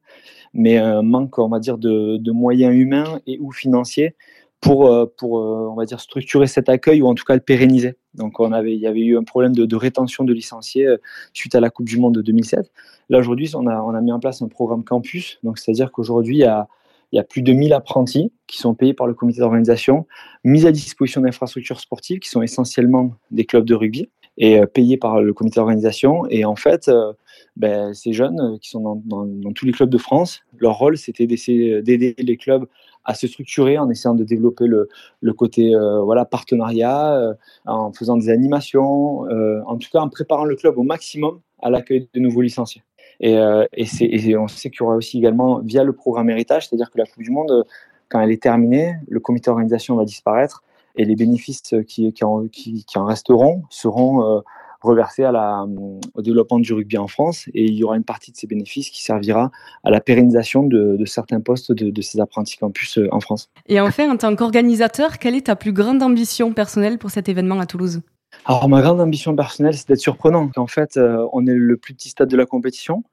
[0.52, 4.14] mais un manque, on va dire, de, moyens humains et ou financiers
[4.60, 7.96] pour, euh, pour on va dire, structurer cet accueil ou en tout cas le pérenniser.
[8.14, 10.88] Donc, on avait, il y avait eu un problème de, rétention de licenciés
[11.32, 12.70] suite à la Coupe du Monde de 2007.
[13.10, 15.38] Là, aujourd'hui, on a, on a mis en place un programme campus.
[15.44, 16.68] Donc, c'est-à-dire qu'aujourd'hui, il y a
[17.12, 20.06] il y a plus de 1000 apprentis qui sont payés par le comité d'organisation,
[20.44, 24.96] mis à disposition d'infrastructures sportives qui sont essentiellement des clubs de rugby et euh, payés
[24.96, 26.26] par le comité d'organisation.
[26.30, 27.12] Et en fait, euh,
[27.56, 31.26] ben, ces jeunes euh, qui sont dans, tous les clubs de France, leur rôle, c'était
[31.26, 32.66] d'aider les clubs
[33.04, 34.88] à se structurer en essayant de développer le,
[35.32, 37.34] côté voilà, partenariat,
[37.64, 42.06] en faisant des animations, en tout cas en préparant le club au maximum à l'accueil
[42.12, 42.82] de nouveaux licenciés.
[43.20, 46.90] Et, euh, et, on sait qu'il y aura aussi également, via le programme héritage, c'est-à-dire
[46.90, 47.66] que la Coupe du Monde,
[48.08, 50.62] quand elle est terminée, le comité d'organisation va disparaître
[50.96, 54.40] et les bénéfices qui, qui, en, resteront seront euh,
[54.80, 58.46] reversés au développement du rugby en France et il y aura une partie de ces
[58.46, 59.50] bénéfices qui servira
[59.84, 63.50] à la pérennisation de, certains postes de, de, ces apprentis campus euh, en France.
[63.66, 67.58] Et enfin, en tant qu'organisateur, quelle est ta plus grande ambition personnelle pour cet événement
[67.58, 68.02] à Toulouse?
[68.44, 70.50] Alors, ma grande ambition personnelle, c'est d'être surprenant.
[70.56, 73.04] En fait, euh, on est le plus petit stade de la compétition.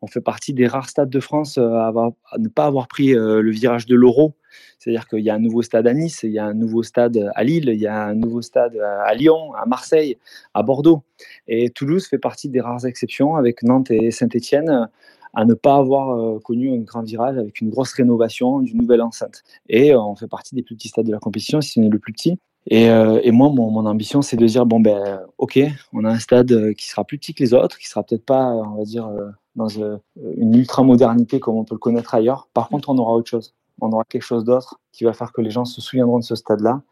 [0.00, 1.92] On fait partie des rares stades de France euh, à,
[2.38, 4.34] ne pas avoir pris euh, le virage de l'euro.
[4.78, 7.30] C'est-à-dire qu'il y a un nouveau stade à Nice, il y a un nouveau stade
[7.36, 10.18] à Lille, il y a un nouveau stade à Lyon, à Marseille,
[10.52, 11.04] à Bordeaux.
[11.46, 14.88] Et Toulouse fait partie des rares exceptions avec Nantes et Saint-Étienne
[15.34, 19.44] à ne pas avoir connu un grand virage avec une grosse rénovation d'une nouvelle enceinte.
[19.68, 22.00] Et on fait partie des plus petits stades de la compétition, si ce n'est le
[22.00, 22.38] plus petit.
[22.66, 25.58] Et, euh, et moi, mon, ambition, c'est de dire bon ben, ok,
[25.92, 28.24] on a un stade euh, qui sera plus petit que les autres, qui sera peut-être
[28.24, 32.48] pas, on va dire, euh, dans une ultra modernité comme on peut le connaître ailleurs.
[32.54, 33.54] Par contre, on aura autre chose.
[33.80, 36.36] On aura quelque chose d'autre qui va faire que les gens se souviendront de ce
[36.36, 36.82] stade-là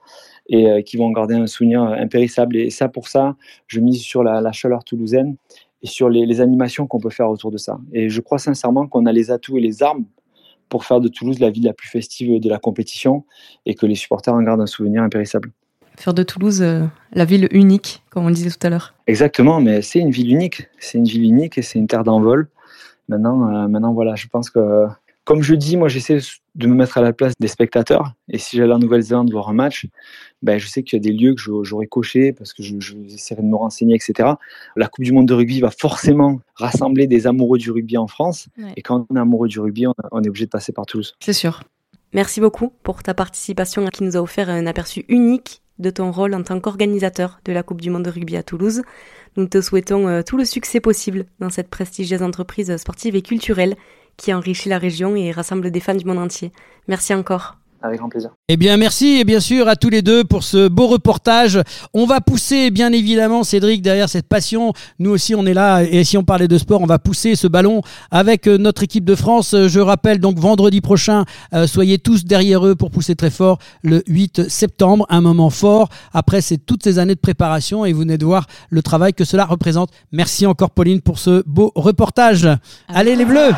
[0.48, 2.56] et qui vont garder un souvenir impérissable.
[2.56, 3.36] Et ça, pour ça,
[3.68, 5.36] je mise sur la, chaleur toulousaine
[5.82, 7.78] et sur les animations qu'on peut faire autour de ça.
[7.92, 10.04] Et je crois sincèrement qu'on a les atouts et les armes
[10.70, 13.24] pour faire de Toulouse la ville la plus festive de la compétition
[13.66, 15.52] et que les supporters en gardent un souvenir impérissable.
[16.00, 18.94] Faire de Toulouse euh, la ville unique, comme on disait tout à l'heure.
[19.06, 20.66] Exactement, mais c'est une ville unique.
[20.78, 22.48] C'est une ville unique et c'est une terre d'envol.
[23.10, 24.86] Maintenant, euh, maintenant, voilà, je pense que,
[25.24, 26.20] comme je dis, moi, j'essaie
[26.54, 28.14] de me mettre à la place des spectateurs.
[28.30, 29.88] Et si j'allais en Nouvelle-Zélande voir un match,
[30.40, 33.46] ben, je sais qu'il y a des lieux que j'aurais cochés parce que j'essaierai de
[33.46, 34.30] me renseigner, etc.
[34.76, 38.48] La Coupe du Monde de rugby va forcément rassembler des amoureux du rugby en France.
[38.74, 41.14] Et quand on est amoureux du rugby, on, est obligé de passer par Toulouse.
[41.20, 41.62] C'est sûr.
[42.14, 46.34] Merci beaucoup pour ta participation qui nous a offert un aperçu unique de ton rôle
[46.34, 48.82] en tant qu'organisateur de la Coupe du Monde de rugby à Toulouse.
[49.36, 53.76] Nous te souhaitons euh, tout le succès possible dans cette prestigieuse entreprise sportive et culturelle
[54.16, 56.52] qui enrichit la région et rassemble des fans du monde entier.
[56.88, 57.59] Merci encore.
[57.82, 58.30] Avec grand plaisir.
[58.48, 61.60] Eh bien, merci et bien sûr à tous les deux pour ce beau reportage.
[61.94, 64.74] On va pousser, bien évidemment, Cédric, derrière cette passion.
[64.98, 67.46] Nous aussi, on est là et si on parlait de sport, on va pousser ce
[67.46, 69.54] ballon avec euh, notre équipe de France.
[69.54, 71.24] Je rappelle donc vendredi prochain,
[71.54, 75.88] euh, soyez tous derrière eux pour pousser très fort le 8 septembre, un moment fort.
[76.12, 79.24] Après, c'est toutes ces années de préparation et vous venez de voir le travail que
[79.24, 79.90] cela représente.
[80.12, 82.46] Merci encore, Pauline, pour ce beau reportage.
[82.88, 83.54] Allez, les Bleus!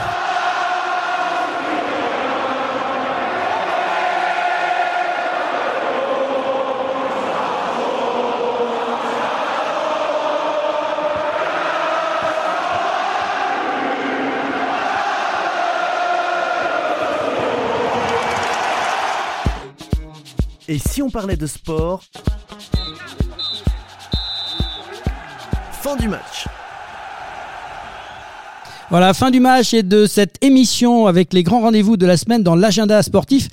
[20.72, 22.02] Et si on parlait de sport
[25.82, 26.48] Fin du match.
[28.88, 32.42] Voilà, fin du match et de cette émission avec les grands rendez-vous de la semaine
[32.42, 33.50] dans l'agenda sportif.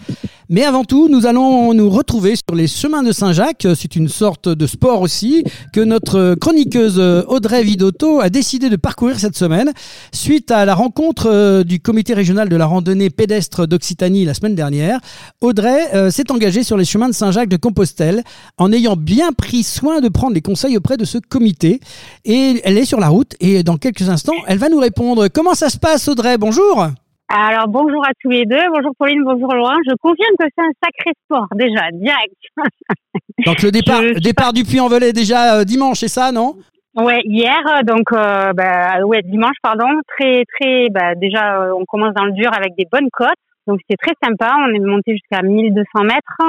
[0.52, 3.68] Mais avant tout, nous allons nous retrouver sur les chemins de Saint-Jacques.
[3.76, 5.44] C'est une sorte de sport aussi
[5.74, 9.72] que notre chroniqueuse Audrey Vidotto a décidé de parcourir cette semaine
[10.12, 14.56] suite à la rencontre euh, du comité régional de la randonnée pédestre d'Occitanie la semaine
[14.56, 15.00] dernière.
[15.40, 18.24] Audrey euh, s'est engagée sur les chemins de Saint-Jacques de Compostelle
[18.58, 21.80] en ayant bien pris soin de prendre les conseils auprès de ce comité.
[22.26, 25.28] Et elle est sur la route et dans quelques instants, elle va nous répondre.
[25.28, 26.40] Comment ça se passe Audrey?
[26.40, 26.90] Bonjour
[27.30, 29.78] alors bonjour à tous les deux, bonjour Pauline, bonjour Laurent.
[29.86, 32.36] Je confirme que c'est un sacré sport déjà, direct.
[33.46, 36.56] Donc le départ, départ du Puy-en-Velay déjà euh, dimanche, c'est ça, non?
[36.96, 39.86] Ouais, hier, donc euh, bah, ouais dimanche pardon,
[40.18, 43.30] très très bah, déjà euh, on commence dans le dur avec des bonnes côtes,
[43.68, 44.56] donc c'était très sympa.
[44.68, 46.42] On est monté jusqu'à 1200 mètres,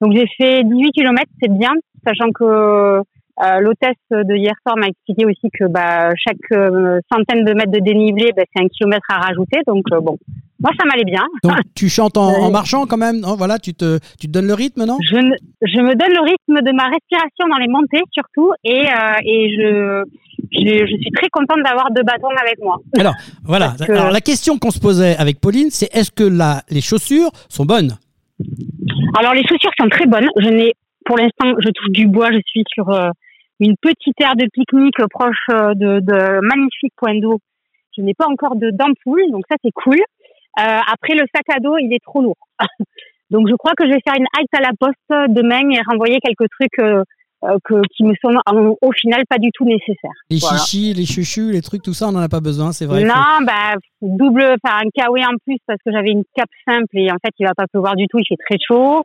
[0.00, 1.72] donc j'ai fait 18 km, c'est bien,
[2.06, 3.02] sachant que
[3.44, 7.70] euh, L'hôtesse de hier soir m'a expliqué aussi que bah, chaque euh, centaine de mètres
[7.70, 9.60] de dénivelé, bah, c'est un kilomètre à rajouter.
[9.66, 10.16] Donc euh, bon,
[10.58, 11.22] moi ça m'allait bien.
[11.44, 13.36] Donc tu chantes en, marchant quand même, non?
[13.36, 14.96] Voilà, tu te, tu te donnes le rythme, non?
[15.02, 18.86] Je, je me donne le rythme de ma respiration dans les montées surtout, et,
[19.24, 20.04] et je,
[20.52, 22.78] je, je, suis très contente d'avoir deux bâtons avec moi.
[22.98, 23.14] Alors
[23.44, 23.74] voilà.
[23.86, 26.24] Alors la question qu'on se posait avec Pauline, c'est est-ce que
[26.70, 27.98] les chaussures sont bonnes?
[29.18, 30.28] Alors les chaussures sont très bonnes.
[30.38, 30.72] Je n'ai
[31.04, 32.32] pour l'instant, je touche du bois.
[32.32, 32.90] Je suis sur
[33.60, 37.38] une petite aire de pique-nique proche euh, de, de magnifiques points d'eau.
[37.96, 39.98] Je n'ai pas encore de d'ampoule, donc ça c'est cool.
[39.98, 42.36] Euh, après le sac à dos, il est trop lourd.
[43.30, 46.18] donc je crois que je vais faire une halte à la poste demain et renvoyer
[46.20, 47.02] quelques trucs euh,
[47.44, 48.34] euh que, qui me sont
[48.80, 50.16] au final pas du tout nécessaires.
[50.30, 53.04] Les chichis, les chuchus, les trucs, tout ça, on n'en a pas besoin, c'est vrai.
[53.04, 57.10] Non, bah double, enfin un kawaii en plus parce que j'avais une cape simple et
[57.10, 59.02] en fait il va pas pleuvoir du tout, il fait très chaud.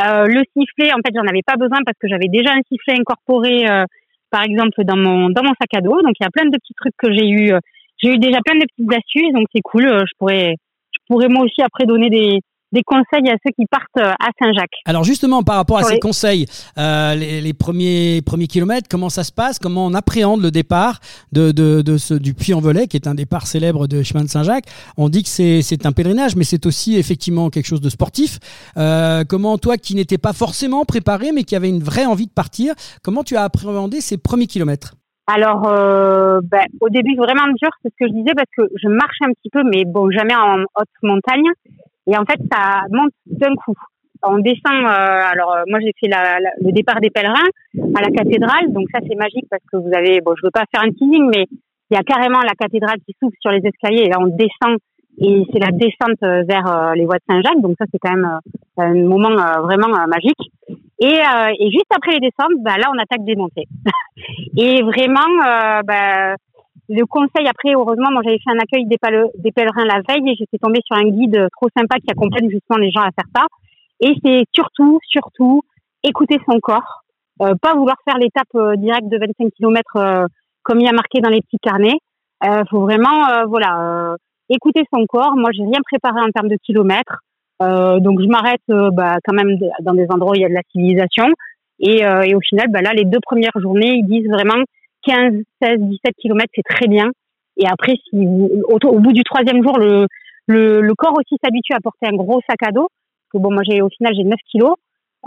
[0.00, 2.98] Euh, le sifflet, en fait, j'en avais pas besoin parce que j'avais déjà un sifflet
[2.98, 3.84] incorporé, euh,
[4.30, 6.00] par exemple, dans mon dans mon sac à dos.
[6.02, 7.52] Donc il y a plein de petits trucs que j'ai eu.
[7.52, 7.58] Euh,
[8.02, 9.84] j'ai eu déjà plein de petites astuces, donc c'est cool.
[9.84, 10.56] je pourrais
[10.92, 12.40] je pourrais moi aussi après donner des
[12.72, 14.76] des conseils à ceux qui partent euh, à Saint-Jacques.
[14.84, 16.46] Alors justement, par rapport à ces conseils,
[16.78, 19.58] euh, les, premiers, premiers kilomètres, comment ça se passe?
[19.58, 21.00] Comment on appréhende le départ
[21.32, 24.66] de, de, de ce, du Puy-en-Velay, qui est un départ célèbre de chemin de Saint-Jacques?
[24.96, 28.38] On dit que c'est un pèlerinage, mais c'est aussi effectivement quelque chose de sportif.
[28.76, 32.32] Euh, comment toi, qui n'étais pas forcément préparé, mais qui avait une vraie envie de
[32.32, 34.94] partir, comment tu as appréhendé ces premiers kilomètres?
[35.32, 38.88] Alors, euh, ben, au début, vraiment dur, c'est ce que je disais, parce que je
[38.88, 41.46] marche un petit peu, mais bon, jamais en haute montagne.
[42.08, 43.74] Et en fait, ça monte d'un coup.
[44.24, 44.74] On descend.
[44.74, 47.48] Euh, alors euh, moi, j'ai fait le départ des pèlerins
[47.94, 50.20] à la cathédrale, donc ça c'est magique parce que vous avez.
[50.20, 51.46] Bon, je veux pas faire un teasing, mais
[51.90, 54.76] il y a carrément la cathédrale qui s'ouvre sur les escaliers et là on descend
[55.18, 57.60] et c'est la descente vers les voies de Saint-Jacques.
[57.62, 58.38] Donc ça c'est quand même
[58.76, 60.52] un moment vraiment magique.
[61.00, 61.18] Et,
[61.58, 63.66] et, juste après les descentes, bah, là on attaque des montées.
[64.56, 66.34] et vraiment, bah,
[66.90, 70.58] le conseil après, heureusement, moi j'avais fait un accueil des, pèlerins la veille et j'étais
[70.58, 73.46] tombée sur un guide trop sympa qui accompagne justement les gens à faire ça.
[74.00, 75.62] Et c'est surtout, surtout,
[76.02, 77.02] écouter son corps,
[77.42, 80.26] euh, pas vouloir faire l'étape euh, directe de 25 km euh,
[80.62, 81.98] comme il y a marqué dans les petits carnets.
[82.44, 84.16] Euh, faut vraiment, euh, voilà,
[84.48, 85.36] écouter son corps.
[85.36, 87.18] Moi, j'ai rien préparé en termes de kilomètres,
[87.60, 90.62] donc je m'arrête bah, quand même dans des endroits où il y a de la
[90.72, 91.26] civilisation.
[91.78, 94.62] Et, et au final, bah, là, les deux premières journées, ils disent vraiment
[95.06, 95.32] 15,
[95.62, 97.10] 16, 17 kilomètres, c'est très bien.
[97.56, 100.06] Et après, si au, bout du troisième jour, le,
[100.46, 102.88] le, le corps aussi s'habitue à porter un gros sac à dos.
[102.88, 104.74] Parce que bon, moi, j'ai au final, j'ai 9 kilos.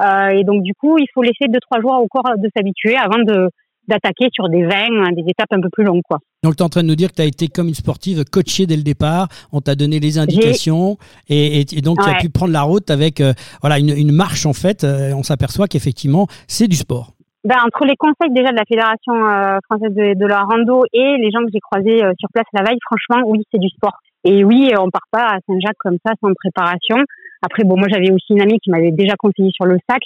[0.02, 3.20] Euh, et donc, du coup, il faut laisser 2-3 jours au corps de s'habituer avant
[3.20, 3.50] de
[3.88, 6.02] d'attaquer sur des 20, des étapes un peu plus longues.
[6.08, 6.20] Quoi.
[6.44, 8.24] Donc, tu es en train de nous dire que tu as été comme une sportive
[8.26, 9.28] coachée dès le départ.
[9.52, 10.98] On t'a donné les indications
[11.30, 14.46] et, et, donc tu as pu prendre la route avec euh, voilà, une, une, marche,
[14.46, 14.84] en fait.
[14.84, 17.12] Euh, on s'aperçoit qu'effectivement, c'est du sport
[17.46, 21.18] ben, entre les conseils déjà de la Fédération euh, française de, de, la rando et
[21.18, 24.00] les gens que j'ai croisés sur place la veille, franchement, oui, c'est du sport.
[24.24, 26.96] Et oui, on part pas à Saint-Jacques comme ça sans préparation.
[27.42, 30.02] Après, bon, moi j'avais aussi une amie qui m'avait déjà conseillé sur le sac,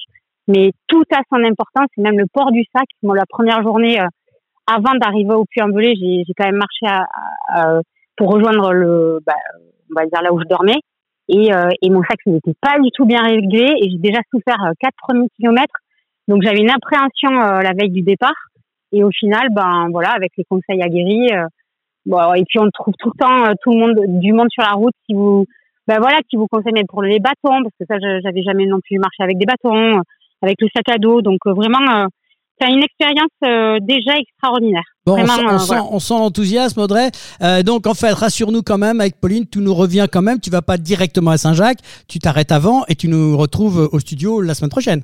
[0.47, 2.85] mais tout a son importance, et même le port du sac.
[3.03, 4.07] Moi, la première journée, euh,
[4.65, 7.79] avant d'arriver au Puy-en-Velay, j'ai, quand même marché à,
[8.15, 9.33] pour rejoindre le, bah,
[9.91, 10.79] on va dire là où je dormais,
[11.29, 14.61] et, euh, et mon sac n'était pas du tout bien réglé, et j'ai déjà souffert
[14.65, 15.75] euh, quatre premiers kilomètres,
[16.27, 18.35] donc j'avais une appréhension la veille du départ,
[18.91, 21.29] et au final, ben voilà, avec les conseils aguerris,
[22.05, 24.71] bon, et puis on trouve tout le temps tout le monde, du monde sur la
[24.71, 25.45] route qui vous
[25.87, 28.79] ben voilà, qui vous conseille même pour les bâtons, parce que ça, j'avais jamais non
[28.81, 30.01] plus marché avec des bâtons,
[30.41, 31.21] avec le sac à dos.
[31.21, 32.05] Donc euh, vraiment, euh,
[32.59, 34.83] c'est une expérience euh, déjà extraordinaire.
[35.05, 37.11] Bon, on, sent, on, sent, l'enthousiasme, Audrey.
[37.63, 40.39] donc, en fait, rassure-nous quand même, avec Pauline, tout nous revient quand même.
[40.39, 41.79] Tu vas pas directement à Saint-Jacques,
[42.09, 45.03] tu t'arrêtes avant et tu nous retrouves au studio la semaine prochaine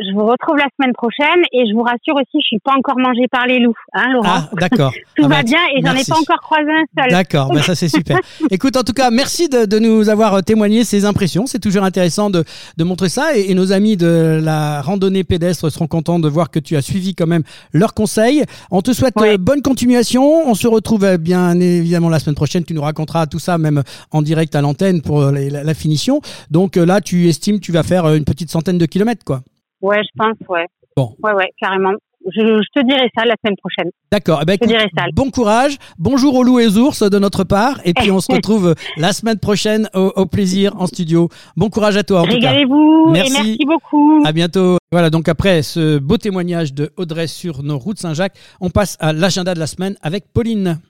[0.00, 2.98] je vous retrouve la semaine prochaine et je vous rassure aussi, je suis pas encore
[2.98, 4.28] mangé par les loups, hein, Laurent.
[4.28, 4.92] Ah, d'accord.
[5.16, 7.10] Tout ah va bien et j'en ai pas encore croisé un seul.
[7.10, 8.18] D'accord, bah ça c'est super.
[8.50, 11.46] Écoute, en tout cas, merci de, de, nous avoir témoigné ces impressions.
[11.46, 12.44] C'est toujours intéressant de,
[12.76, 16.50] de montrer ça et, et, nos amis de la randonnée pédestre seront contents de voir
[16.50, 17.42] que tu as suivi quand même
[17.72, 18.44] leurs conseils.
[18.70, 19.36] On te souhaite Ouais.
[19.36, 20.48] bonne continuation.
[20.48, 22.64] On se retrouve euh, bien évidemment la semaine prochaine.
[22.64, 23.82] Tu nous raconteras tout ça même
[24.12, 26.20] en direct à l'antenne pour euh, la, la finition.
[26.50, 29.42] Donc euh, là, tu estimes tu vas faire euh, une petite centaine de kilomètres, quoi.
[29.80, 30.66] Ouais, je pense, ouais.
[30.96, 31.14] Bon.
[31.22, 31.92] Ouais, ouais, carrément.
[32.34, 33.90] Je, je te dirai ça la semaine prochaine.
[34.10, 34.40] D'accord.
[34.42, 35.04] Eh ben, Je te écoute, dirai ça.
[35.14, 35.76] bon courage.
[35.98, 37.80] Bonjour aux loups et aux ours de notre part.
[37.84, 41.28] Et puis on se retrouve la semaine prochaine au, au plaisir en studio.
[41.56, 42.22] Bon courage à toi.
[42.22, 43.32] Régalez-vous et Merci.
[43.32, 44.20] merci beaucoup.
[44.26, 44.76] À bientôt.
[44.90, 49.12] Voilà, donc après ce beau témoignage de Audrey sur nos routes Saint-Jacques, on passe à
[49.12, 50.80] l'agenda de la semaine avec Pauline.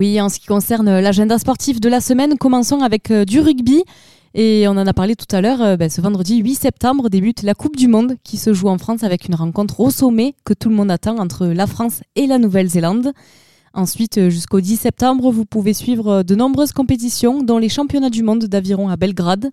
[0.00, 3.84] Oui, en ce qui concerne l'agenda sportif de la semaine, commençons avec euh, du rugby.
[4.34, 7.42] Et on en a parlé tout à l'heure, euh, ben, ce vendredi 8 septembre débute
[7.42, 10.54] la Coupe du Monde qui se joue en France avec une rencontre au sommet que
[10.54, 13.12] tout le monde attend entre la France et la Nouvelle-Zélande.
[13.74, 18.08] Ensuite, euh, jusqu'au 10 septembre, vous pouvez suivre euh, de nombreuses compétitions, dont les championnats
[18.08, 19.50] du monde d'aviron à Belgrade,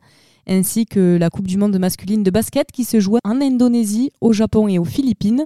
[0.47, 4.31] ainsi que la Coupe du monde masculine de basket qui se joue en Indonésie, au
[4.31, 5.43] Japon et aux Philippines.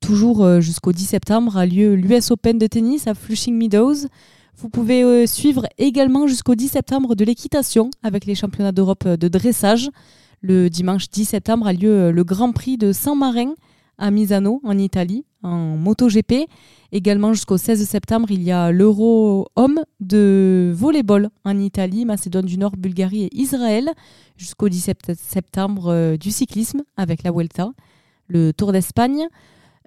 [0.00, 4.06] Toujours jusqu'au 10 septembre a lieu l'US Open de tennis à Flushing Meadows.
[4.58, 9.18] Vous pouvez euh, suivre également jusqu'au 10 septembre de l'équitation avec les championnats d'Europe euh,
[9.18, 9.90] de dressage.
[10.40, 13.52] Le dimanche 10 septembre a lieu euh, le Grand Prix de San Marin
[13.98, 16.48] à Misano en Italie en MotoGP.
[16.90, 22.56] Également jusqu'au 16 septembre, il y a l'Euro homme de volleyball en Italie, Macédoine du
[22.56, 23.90] Nord, Bulgarie et Israël.
[24.38, 27.72] Jusqu'au 17 septembre du cyclisme avec la Vuelta,
[28.28, 29.28] le Tour d'Espagne.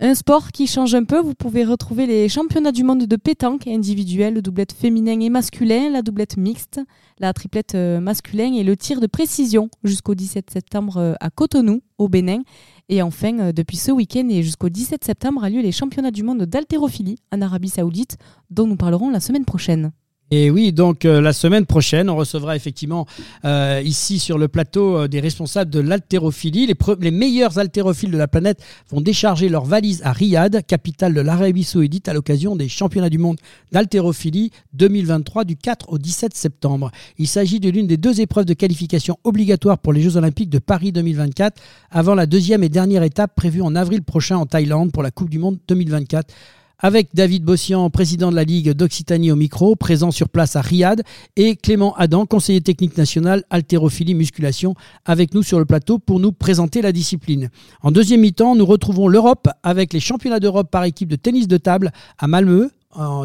[0.02, 3.68] Un sport qui change un peu, vous pouvez retrouver les championnats du monde de pétanque
[3.68, 6.80] individuel, le doublette féminin et masculin, la doublette mixte,
[7.20, 11.82] la triplette euh, masculin et le tir de précision jusqu'au 17 septembre euh, à Cotonou,
[11.98, 12.44] au Bénin.
[12.88, 16.24] Et enfin, euh, depuis ce week-end et jusqu'au 17 septembre a lieu les championnats du
[16.24, 18.16] monde d'haltérophilie en Arabie Saoudite,
[18.50, 19.92] dont nous parlerons la semaine prochaine.
[20.32, 23.08] Et oui, donc euh, la semaine prochaine, on recevra effectivement
[23.46, 26.68] euh, ici sur le plateau euh, des responsables de l'haltérophilie.
[26.68, 28.62] Les, les meilleurs haltérophiles de la planète
[28.92, 33.18] vont décharger leurs valises à Riyad, capitale de l'Arabie Saoudite, à l'occasion des championnats du
[33.18, 33.38] monde
[33.72, 36.92] d'haltérophilie 2023 du 4 au 17 septembre.
[37.18, 40.60] Il s'agit de l'une des deux épreuves de qualification obligatoires pour les Jeux Olympiques de
[40.60, 41.60] Paris 2024,
[41.90, 45.32] avant la deuxième et dernière étape prévue en avril prochain en Thaïlande pour la Coupe
[45.32, 46.32] du Monde 2024
[46.80, 51.04] avec David Bossian, président de la Ligue d'Occitanie au micro, présent sur place à Riyad,
[51.36, 54.76] et Clément Adam, conseiller technique national haltérophilie musculation,
[55.06, 57.50] avec nous sur le plateau pour nous présenter la discipline.
[57.82, 61.58] En deuxième mi-temps, nous retrouvons l'Europe avec les championnats d'Europe par équipe de tennis de
[61.58, 62.70] table à Malmö,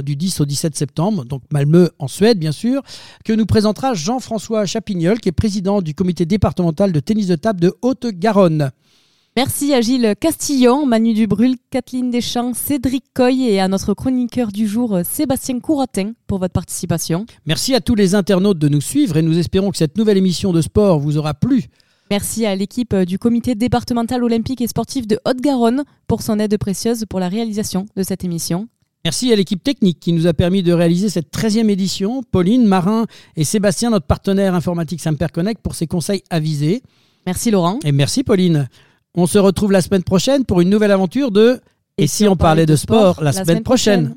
[0.02, 2.82] du 10 au 17 septembre, donc Malmö en Suède bien sûr,
[3.24, 7.60] que nous présentera Jean-François Chapignol, qui est président du comité départemental de tennis de table
[7.60, 8.72] de Haute-Garonne.
[9.36, 14.68] Merci à Gilles Castillon, Manu Dubrul, Kathleen Deschamps, Cédric Coy et à notre chroniqueur du
[14.68, 17.26] jour, euh, Sébastien Couratin, pour votre participation.
[17.44, 20.52] Merci à tous les internautes de nous suivre et nous espérons que cette nouvelle émission
[20.52, 21.64] de sport vous aura plu.
[22.12, 26.56] Merci à l'équipe euh, du comité départemental olympique et sportif de Haute-Garonne pour son aide
[26.56, 28.68] précieuse pour la réalisation de cette émission.
[29.04, 33.06] Merci à l'équipe technique qui nous a permis de réaliser cette 13e édition, Pauline, Marin
[33.34, 36.82] et Sébastien, notre partenaire informatique Samperconnect, pour ses conseils avisés.
[37.26, 37.80] Merci Laurent.
[37.84, 38.68] Et merci Pauline.
[39.16, 41.60] On se retrouve la semaine prochaine pour une nouvelle aventure de
[41.98, 44.16] Et, si on parlait de sport, la, semaine, prochaine.